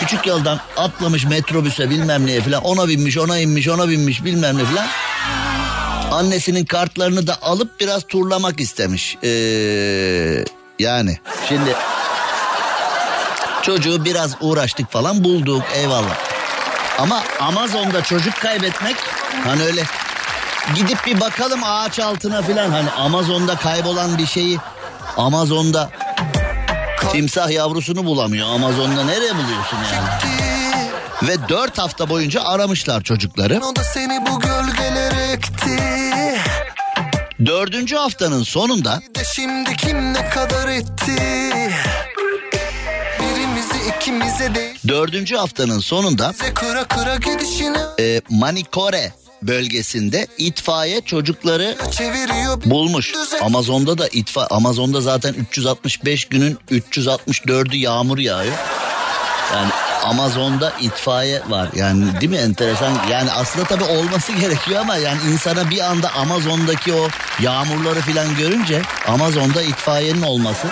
[0.00, 4.64] Küçük yoldan atlamış metrobüse bilmem neye falan ona binmiş ona inmiş ona binmiş bilmem ne
[4.64, 4.86] falan.
[6.14, 9.16] Annesinin kartlarını da alıp biraz turlamak istemiş.
[9.24, 10.44] Ee,
[10.78, 11.76] yani şimdi
[13.62, 16.16] çocuğu biraz uğraştık falan bulduk eyvallah.
[16.98, 18.96] Ama Amazon'da çocuk kaybetmek
[19.44, 19.84] hani öyle
[20.74, 24.58] gidip bir bakalım ağaç altına falan hani Amazon'da kaybolan bir şeyi
[25.16, 25.90] Amazon'da
[27.12, 28.48] timsah yavrusunu bulamıyor.
[28.48, 30.33] Amazon'da nereye buluyorsun yani?
[31.28, 33.60] Ve dört hafta boyunca aramışlar çocukları.
[33.60, 34.40] O da seni bu
[35.32, 35.82] ekti.
[37.46, 41.16] Dördüncü haftanın sonunda de şimdi kim ne kadar etti.
[43.20, 44.78] Birimizi ikimize değil.
[44.88, 49.12] dördüncü haftanın sonunda kıra kıra gidişine e, Manikore
[49.42, 51.76] bölgesinde itfaiye çocukları
[52.64, 53.12] bulmuş.
[53.42, 58.54] Amazon'da da itfa Amazon'da zaten 365 günün 364'ü yağmur yağıyor.
[59.54, 59.70] Yani
[60.04, 61.68] Amazon'da itfaiye var.
[61.74, 62.92] Yani değil mi enteresan?
[63.10, 67.08] Yani aslında tabii olması gerekiyor ama yani insana bir anda Amazon'daki o
[67.42, 70.68] yağmurları filan görünce Amazon'da itfaiyenin olması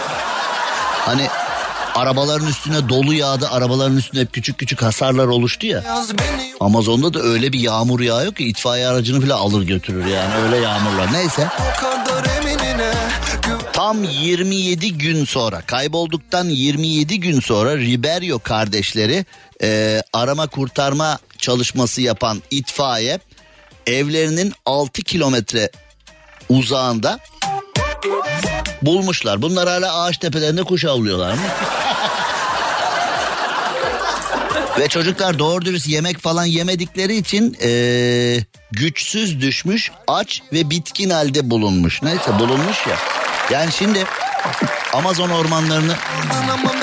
[1.07, 1.29] hani
[1.95, 3.49] arabaların üstüne dolu yağdı.
[3.51, 5.83] Arabaların üstüne hep küçük küçük hasarlar oluştu ya.
[6.61, 11.13] Amazon'da da öyle bir yağmur yağıyor ki itfaiye aracını bile alır götürür yani öyle yağmurlar.
[11.13, 12.72] Neyse o kadar eminine.
[13.73, 19.25] Tam 27 gün sonra kaybolduktan 27 gün sonra Riberio kardeşleri
[19.63, 23.19] e, arama kurtarma çalışması yapan itfaiye
[23.87, 25.71] evlerinin 6 kilometre
[26.49, 27.19] uzağında
[28.83, 29.43] bulmuşlar.
[29.43, 31.41] Bunlar hala ağaç tepelerinde kuş avlıyorlar mı?
[34.79, 41.51] Ve çocuklar doğru dürüst yemek falan yemedikleri için eee, güçsüz düşmüş, aç ve bitkin halde
[41.51, 42.03] bulunmuş.
[42.03, 42.97] Neyse bulunmuş ya.
[43.51, 44.05] Yani şimdi
[44.93, 45.93] Amazon ormanlarını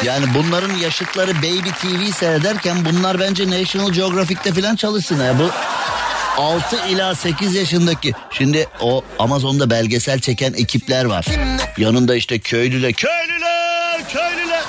[0.03, 5.39] yani bunların yaşıtları Baby TV seyrederken bunlar bence National Geographic'te falan çalışsın ya.
[5.39, 5.49] Bu
[6.41, 11.25] 6 ila 8 yaşındaki şimdi o Amazon'da belgesel çeken ekipler var.
[11.77, 12.93] Yanında işte köylüler.
[12.93, 14.63] Köylüler, köylüler.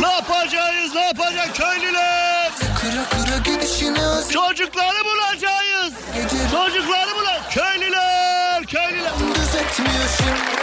[0.00, 2.50] Ne yapacağız, ne yapacağız köylüler?
[2.80, 3.36] Kıra kıra
[4.32, 5.92] Çocukları bulacağız.
[6.52, 7.05] Çocukları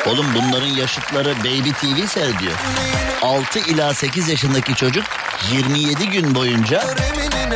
[0.07, 2.53] Oğlum bunların yaşıtları Baby TV seyrediyor.
[3.21, 5.03] 6 ila 8 yaşındaki çocuk
[5.51, 6.83] 27 gün boyunca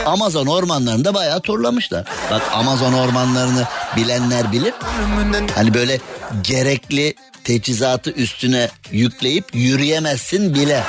[0.06, 2.06] Amazon ormanlarında bayağı turlamışlar.
[2.32, 3.64] Bak Amazon ormanlarını
[3.96, 4.74] bilenler bilir.
[5.56, 6.00] Hani böyle
[6.44, 10.84] gerekli teçhizatı üstüne yükleyip yürüyemezsin bile.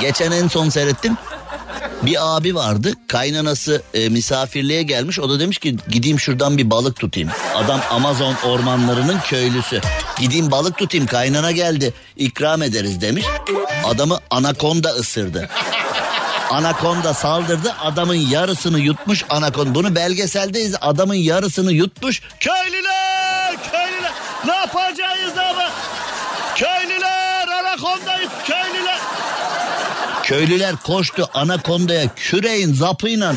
[0.00, 1.16] Geçen en son seyrettim.
[2.02, 7.00] Bir abi vardı kaynanası e, misafirliğe gelmiş o da demiş ki gideyim şuradan bir balık
[7.00, 7.30] tutayım.
[7.54, 9.80] Adam Amazon ormanlarının köylüsü.
[10.18, 13.24] Gideyim balık tutayım kaynana geldi ikram ederiz demiş.
[13.84, 15.48] Adamı anakonda ısırdı.
[16.50, 19.74] Anakonda saldırdı adamın yarısını yutmuş anakonda.
[19.74, 22.22] Bunu belgeseldeyiz adamın yarısını yutmuş.
[22.40, 24.12] Köylüler köylüler
[24.46, 25.70] ne yapacağız ama?
[26.54, 28.98] Köylüler anakonda köylüler.
[30.26, 33.34] Köylüler koştu anakondaya küreğin zapıyla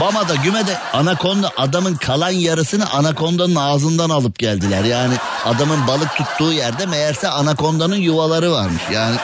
[0.00, 4.84] Bama'da Güme'de anakonda adamın kalan yarısını anakondanın ağzından alıp geldiler.
[4.84, 8.82] Yani adamın balık tuttuğu yerde meğerse anakondanın yuvaları varmış.
[8.92, 9.16] Yani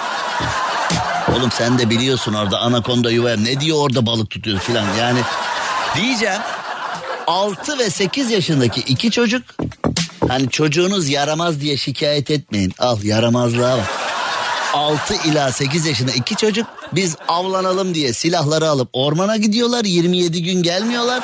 [1.37, 4.87] oğlum sen de biliyorsun orada anakonda yuva ne diyor orada balık tutuyor filan.
[4.99, 5.21] Yani
[5.97, 6.41] diyeceğim
[7.27, 9.43] 6 ve 8 yaşındaki iki çocuk
[10.29, 12.73] hani çocuğunuz yaramaz diye şikayet etmeyin.
[12.79, 14.06] Al yaramazlığa bak.
[14.77, 19.85] 6 ila 8 yaşında iki çocuk biz avlanalım diye silahları alıp ormana gidiyorlar.
[19.85, 21.23] 27 gün gelmiyorlar.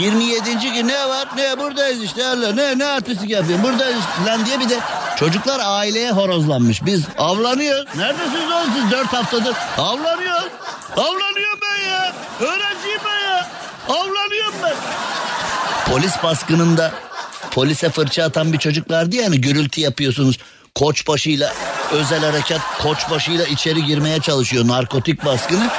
[0.00, 0.72] 27.
[0.74, 1.28] gün ne var?
[1.36, 4.78] Ne buradayız işte Allah ne ne artistik yapıyorsun buradayız lan diye bir de
[5.18, 6.84] çocuklar aileye horozlanmış.
[6.84, 7.86] Biz avlanıyoruz.
[7.96, 9.56] Neredesiniz oğlum siz 4 haftadır?
[9.78, 10.52] Avlanıyoruz.
[10.96, 12.12] Avlanıyorum ben ya.
[12.40, 13.48] Öğrenciyim ben ya.
[13.88, 14.74] Avlanıyorum ben.
[15.92, 16.92] Polis baskınında
[17.50, 20.38] polise fırça atan bir çocuk vardı ya hani gürültü yapıyorsunuz.
[20.74, 21.52] Koçbaşıyla
[21.92, 25.70] özel harekat koçbaşıyla içeri girmeye çalışıyor narkotik baskını.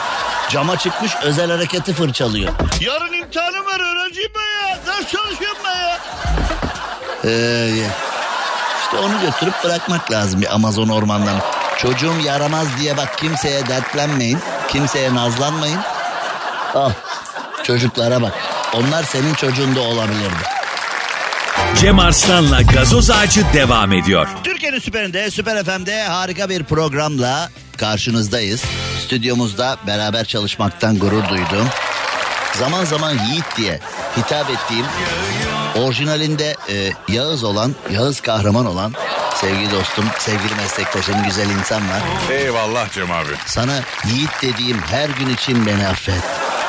[0.50, 2.54] Cama çıkmış özel hareketi fırçalıyor.
[2.82, 4.78] Yarın imtihanım var öğrenciyim ben ya.
[4.88, 5.98] Ders çalışıyorum ben ya.
[7.26, 7.70] Ee,
[8.84, 11.42] işte onu götürüp bırakmak lazım bir Amazon ormanlarına.
[11.78, 14.39] Çocuğum yaramaz diye bak kimseye dertlenmeyin.
[14.68, 15.80] Kimseye nazlanmayın.
[16.76, 16.92] Al
[17.64, 18.34] çocuklara bak.
[18.74, 20.61] Onlar senin çocuğun da olabilirdi.
[21.82, 24.27] Cem Arslan'la gazoz ağacı devam ediyor.
[24.43, 28.63] Türkiye'nin süperinde, Süper FM'de harika bir programla karşınızdayız.
[29.05, 31.67] Stüdyomuzda beraber çalışmaktan gurur duydum.
[32.53, 33.79] zaman zaman Yiğit diye
[34.17, 34.86] hitap ettiğim
[35.75, 38.93] orijinalinde e, Yağız olan, Yağız kahraman olan
[39.36, 42.01] sevgili dostum, sevgili meslektaşım, güzel insanlar.
[42.32, 43.32] Eyvallah Cem abi.
[43.45, 46.23] Sana Yiğit dediğim her gün için beni affet.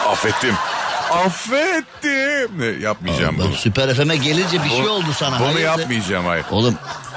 [0.09, 0.55] Affettim.
[1.13, 2.59] Affettim.
[2.59, 3.55] Ne, yapmayacağım Bak, bunu.
[3.55, 5.39] Süper FM'e gelince bir şey oldu sana.
[5.39, 5.63] Bunu hayırdır?
[5.81, 6.45] yapmayacağım hayır.
[6.51, 6.75] Oğlum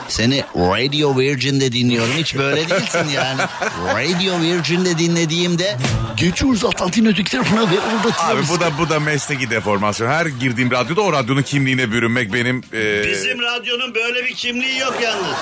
[0.08, 2.14] seni Radio Virgin'de dinliyorum.
[2.18, 3.42] Hiç böyle değilsin yani.
[3.88, 5.78] Radio Virgin'de dinlediğimde
[6.18, 10.08] geçiyoruz Atlantin öteki tarafına ve orada Abi bu da bu da mesleki deformasyon.
[10.12, 14.94] Her girdiğim radyoda o radyonun kimliğine bürünmek benim e, Bizim radyonun böyle bir kimliği yok
[15.04, 15.36] yalnız.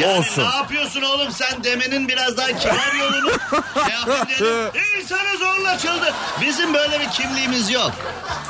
[0.00, 0.42] Yani Olsun.
[0.50, 3.32] ne yapıyorsun oğlum sen demenin biraz daha kibar yolunu.
[5.00, 6.14] İnsanı zorla çıldı.
[6.40, 7.92] Bizim böyle bir kimliğimiz yok.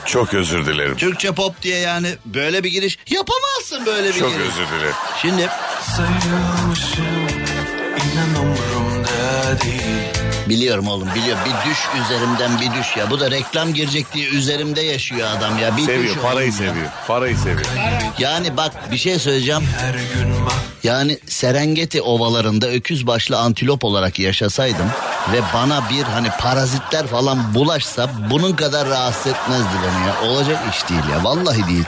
[0.06, 0.96] çok özür dilerim.
[0.96, 4.46] Türkçe pop diye yani böyle bir giriş yapamazsın böyle bir Çok giriş.
[4.46, 4.94] özür dilerim.
[5.22, 5.48] Şimdi
[5.80, 7.28] Sayılmışım
[7.96, 13.11] inan umurumda değil biliyorum oğlum biliyorum bir düş üzerimden bir düş ya.
[13.11, 15.76] Bu da reklam girecek diye üzerimde yaşıyor adam ya.
[15.76, 16.70] Bir Seviyor, düş parayı oğlum ya.
[16.72, 16.90] seviyor.
[17.07, 17.66] Parayı seviyor.
[18.18, 19.62] Yani bak bir şey söyleyeceğim.
[19.78, 20.53] Her gün bak
[20.84, 24.86] Yani Serengeti ovalarında öküz başlı antilop olarak yaşasaydım
[25.32, 30.32] ve bana bir hani parazitler falan bulaşsa bunun kadar rahatsız etmezdi beni ya.
[30.32, 31.84] Olacak iş değil ya vallahi değil.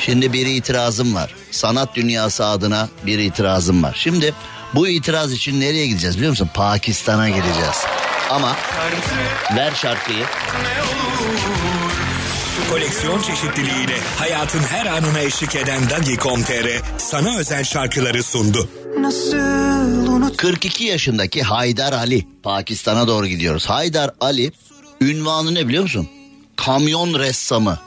[0.00, 1.34] Şimdi bir itirazım var.
[1.50, 3.96] Sanat dünyası adına bir itirazım var.
[4.00, 4.34] Şimdi
[4.74, 6.50] bu itiraz için nereye gideceğiz biliyor musun?
[6.54, 7.84] Pakistan'a gideceğiz.
[8.30, 8.56] Ama
[9.56, 10.24] ver şarkıyı.
[12.70, 18.68] Koleksiyon çeşitliliğiyle hayatın her anına eşlik eden Dagi.com.tr sana özel şarkıları sundu.
[19.00, 19.36] Nasıl
[20.06, 22.26] unut 42 yaşındaki Haydar Ali.
[22.42, 23.66] Pakistan'a doğru gidiyoruz.
[23.66, 24.52] Haydar Ali
[25.00, 26.08] ünvanı ne biliyor musun?
[26.56, 27.78] Kamyon ressamı.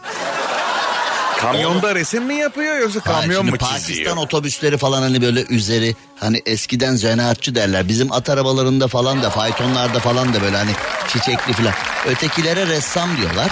[1.44, 4.18] Kamyonda resim mi yapıyor yoksa Hayır, kamyon şimdi mu Pakistan çiziyor?
[4.18, 7.88] otobüsleri falan hani böyle üzeri hani eskiden zanaatçı derler.
[7.88, 10.72] Bizim at arabalarında falan da faytonlarda falan da böyle hani
[11.14, 11.74] çiçekli falan.
[12.08, 13.48] Ötekilere ressam diyorlar.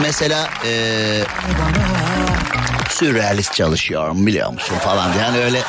[0.00, 1.24] Mesela eee
[2.90, 5.24] sürrealist çalışıyorum biliyor musun falan diye.
[5.24, 5.62] Yani öyle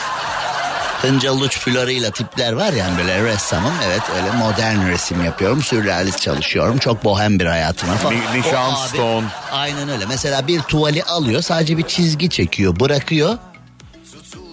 [1.02, 7.04] hıncaluç floruyla tipler var yani böyle ressamım evet öyle modern resim yapıyorum sürrealist çalışıyorum çok
[7.04, 8.16] bohem bir hayatım var falan.
[8.36, 9.26] Nişan stone.
[9.52, 13.38] Aynen öyle mesela bir tuvali alıyor sadece bir çizgi çekiyor bırakıyor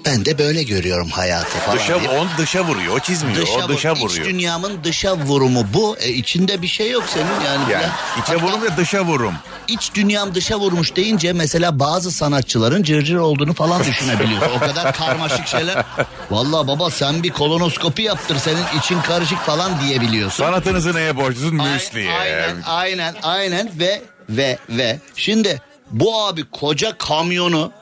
[0.06, 2.10] ben de böyle görüyorum hayatı falan Dışa, diye.
[2.10, 2.96] on dışa vuruyor.
[2.96, 3.42] O çizmiyor.
[3.42, 4.26] Dışa, o dışa vur- vuruyor.
[4.26, 5.96] İç dünyamın dışa vurumu bu.
[6.00, 7.72] E, içinde bir şey yok senin yani.
[7.72, 8.22] Yani falan.
[8.38, 9.34] içe vurum ve dışa vurum.
[9.68, 14.50] iç dünyam dışa vurmuş deyince mesela bazı sanatçıların cırcır olduğunu falan düşünebiliyorsun.
[14.56, 15.84] o kadar karmaşık şeyler.
[16.30, 20.44] Vallahi baba sen bir kolonoskopi yaptır senin için karışık falan diyebiliyorsun.
[20.44, 21.54] Sanatınızı neye borçlusun?
[21.54, 22.12] Müsli'ye.
[22.12, 27.72] Aynen aynen aynen ve ve ve şimdi bu abi koca kamyonu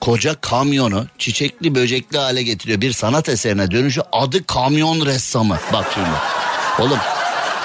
[0.00, 2.80] koca kamyonu çiçekli böcekli hale getiriyor.
[2.80, 5.58] Bir sanat eserine dönüşü adı kamyon ressamı.
[5.72, 6.08] Bak şimdi.
[6.78, 6.98] Oğlum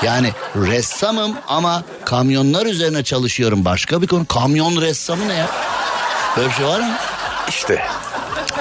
[0.03, 3.65] yani ressamım ama kamyonlar üzerine çalışıyorum.
[3.65, 4.25] Başka bir konu.
[4.25, 5.49] Kamyon ressamı ne ya?
[6.37, 6.95] Böyle bir şey var mı?
[7.49, 7.83] İşte.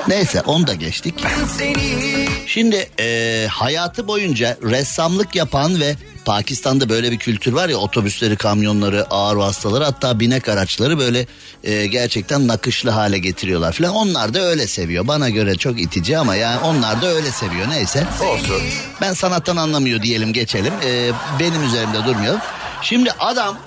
[0.08, 1.14] Neyse onu da geçtik.
[2.52, 9.06] Şimdi e, hayatı boyunca ressamlık yapan ve Pakistan'da böyle bir kültür var ya otobüsleri, kamyonları,
[9.10, 11.26] ağır vasıtaları hatta binek araçları böyle
[11.64, 13.94] e, gerçekten nakışlı hale getiriyorlar falan.
[13.94, 15.08] Onlar da öyle seviyor.
[15.08, 18.06] Bana göre çok itici ama yani onlar da öyle seviyor neyse.
[18.32, 18.62] Olsun.
[19.00, 20.74] Ben sanattan anlamıyor diyelim geçelim.
[20.84, 22.40] E, benim üzerimde durmayalım.
[22.82, 23.58] Şimdi adam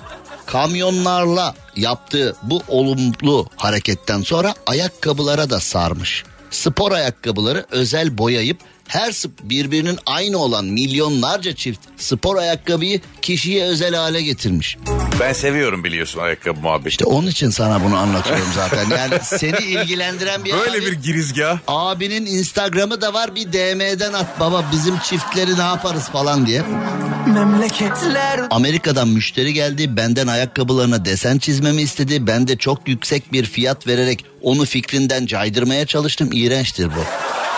[0.45, 6.23] kamyonlarla yaptığı bu olumlu hareketten sonra ayakkabılara da sarmış.
[6.51, 8.57] Spor ayakkabıları özel boyayıp
[8.87, 9.13] her
[9.43, 14.77] birbirinin aynı olan milyonlarca çift spor ayakkabıyı kişiye özel hale getirmiş.
[15.19, 16.89] Ben seviyorum biliyorsun ayakkabı muhabbeti.
[16.89, 18.89] İşte onun için sana bunu anlatıyorum zaten.
[18.97, 21.57] Yani seni ilgilendiren bir Böyle abi- bir girizgah.
[21.67, 26.61] Abinin Instagram'ı da var bir DM'den at baba bizim çiftleri ne yaparız falan diye.
[27.27, 32.27] memleketler Amerika'dan müşteri geldi benden ayakkabılarına desen çizmemi istedi.
[32.27, 36.29] Ben de çok yüksek bir fiyat vererek onu fikrinden caydırmaya çalıştım.
[36.33, 37.03] İğrençtir bu.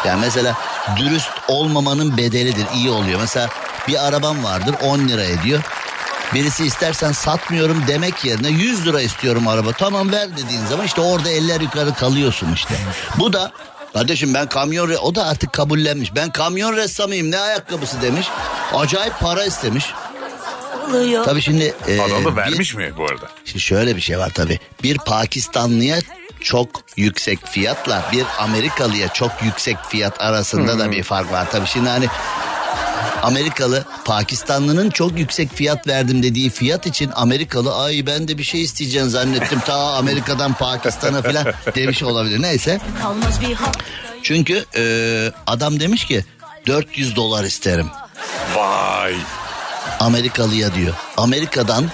[0.07, 0.55] Yani mesela
[0.97, 3.19] dürüst olmamanın bedelidir iyi oluyor.
[3.19, 3.49] Mesela
[3.87, 5.61] bir arabam vardır 10 lira ediyor.
[6.33, 9.71] Birisi istersen satmıyorum demek yerine 100 lira istiyorum araba.
[9.71, 12.75] Tamam ver dediğin zaman işte orada eller yukarı kalıyorsun işte.
[13.19, 13.51] Bu da
[13.93, 16.15] kardeşim ben kamyon o da artık kabullenmiş.
[16.15, 18.27] Ben kamyon ressamıyım ne ayakkabısı demiş.
[18.73, 19.85] Acayip para istemiş.
[21.25, 23.25] Tabii şimdi e, Adam da bir- vermiş mi bu arada?
[23.45, 24.59] Şimdi şöyle bir şey var tabii.
[24.83, 25.97] Bir Pakistanlıya
[26.45, 31.51] çok yüksek fiyatla bir Amerikalıya çok yüksek fiyat arasında da bir fark var.
[31.51, 32.07] Tabii şimdi hani
[33.23, 38.61] Amerikalı Pakistanlının çok yüksek fiyat verdim dediği fiyat için Amerikalı ay ben de bir şey
[38.61, 42.41] isteyeceğim zannettim ta Amerika'dan Pakistan'a falan demiş olabilir.
[42.41, 42.79] Neyse
[44.23, 44.83] çünkü e,
[45.47, 46.25] adam demiş ki
[46.67, 47.87] 400 dolar isterim
[48.55, 49.15] Vay.
[49.99, 50.93] Amerikalıya diyor.
[51.17, 51.89] Amerika'dan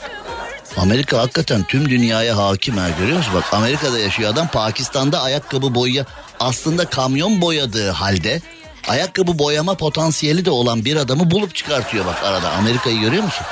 [0.77, 3.33] Amerika hakikaten tüm dünyaya hakim ha görüyor musun?
[3.35, 6.05] Bak Amerika'da yaşıyor adam Pakistan'da ayakkabı boya
[6.39, 8.41] aslında kamyon boyadığı halde
[8.87, 12.51] ayakkabı boyama potansiyeli de olan bir adamı bulup çıkartıyor bak arada.
[12.51, 13.45] Amerika'yı görüyor musun?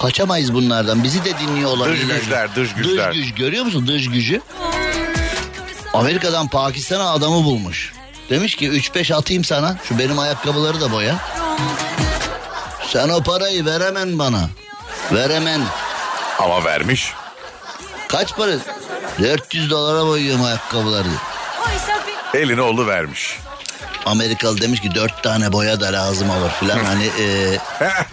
[0.00, 1.04] Kaçamayız bunlardan.
[1.04, 2.16] Bizi de dinliyor olabilirler.
[2.16, 3.14] Dış güçler, dış güçler.
[3.14, 4.40] Dış güç görüyor musun dış gücü?
[5.94, 7.92] Amerika'dan Pakistan'a adamı bulmuş.
[8.30, 9.76] Demiş ki 3-5 atayım sana.
[9.84, 11.16] Şu benim ayakkabıları da boya.
[12.88, 14.48] Sen o parayı veremen bana.
[15.12, 15.60] Veremen.
[16.38, 17.12] Ama vermiş.
[18.08, 18.50] Kaç para?
[19.22, 21.08] 400 dolara boyuyorum ayakkabıları.
[22.34, 23.38] Elini oğlu vermiş.
[24.06, 26.84] Amerikalı demiş ki dört tane boya da lazım olur filan.
[26.84, 27.58] hani e,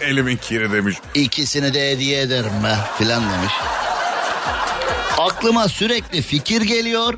[0.04, 0.96] Elimin kiri demiş.
[1.14, 3.52] ikisini de hediye ederim be filan demiş.
[5.18, 7.14] Aklıma sürekli fikir geliyor.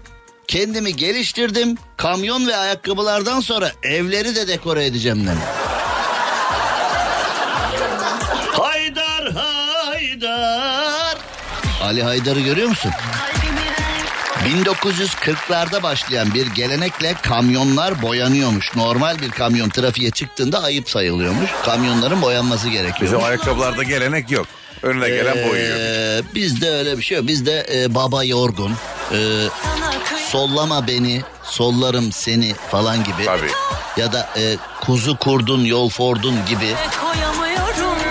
[0.48, 1.78] Kendimi geliştirdim.
[1.96, 5.44] Kamyon ve ayakkabılardan sonra evleri de dekore edeceğim demiş.
[8.52, 10.77] Haydar Haydar.
[11.82, 12.90] Ali Haydar'ı görüyor musun?
[14.44, 18.76] 1940'larda başlayan bir gelenekle kamyonlar boyanıyormuş.
[18.76, 21.50] Normal bir kamyon trafiğe çıktığında ayıp sayılıyormuş.
[21.64, 23.00] Kamyonların boyanması gerekiyor.
[23.00, 24.46] Bizim ayakkabılarda gelenek yok.
[24.82, 25.76] Önüne gelen boyuyor.
[25.80, 27.26] Ee, bizde öyle bir şey yok.
[27.26, 28.72] Bizde e, baba yorgun,
[29.12, 29.18] e,
[30.28, 33.24] sollama beni, sollarım seni falan gibi.
[33.24, 33.50] Tabii.
[33.96, 36.74] Ya da e, kuzu kurdun yol fordun gibi.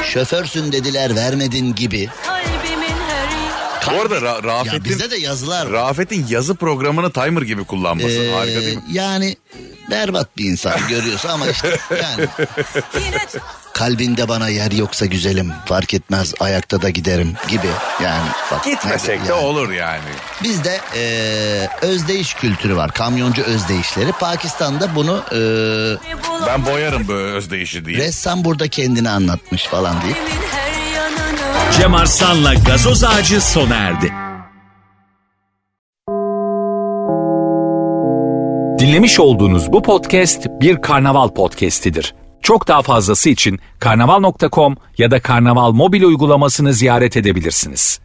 [0.03, 2.09] Şoförsün dediler vermedin gibi.
[3.94, 5.72] Bu arada Ra- Ya Rafet'in bizde de yazılar var.
[5.74, 8.84] Rafet'in yazı programını timer gibi kullanması Ee, harika değil mi?
[8.92, 9.36] Yani
[9.92, 12.28] berbat bir insan görüyorsun ama işte yani
[13.74, 17.68] kalbinde bana yer yoksa güzelim fark etmez ayakta da giderim gibi
[18.04, 18.28] yani.
[18.52, 19.42] Bak, Gitmesek de yani.
[19.46, 20.02] olur yani.
[20.44, 26.12] Bizde eee özdeyiş kültürü var kamyoncu özdeyişleri Pakistan'da bunu eee,
[26.48, 27.98] Ben boyarım böyle özdeyişi diye.
[27.98, 30.18] ressam burada kendini anlatmış falan deyip
[31.78, 34.13] Cem Arslan'la gazoz ağacı sona erdi.
[38.80, 42.15] Dinlemiş olduğunuz bu podcast bir karnaval podcastidir.
[42.41, 47.99] Çok daha fazlası için karnaval.com ya da karnaval mobil uygulamasını ziyaret edebilirsiniz.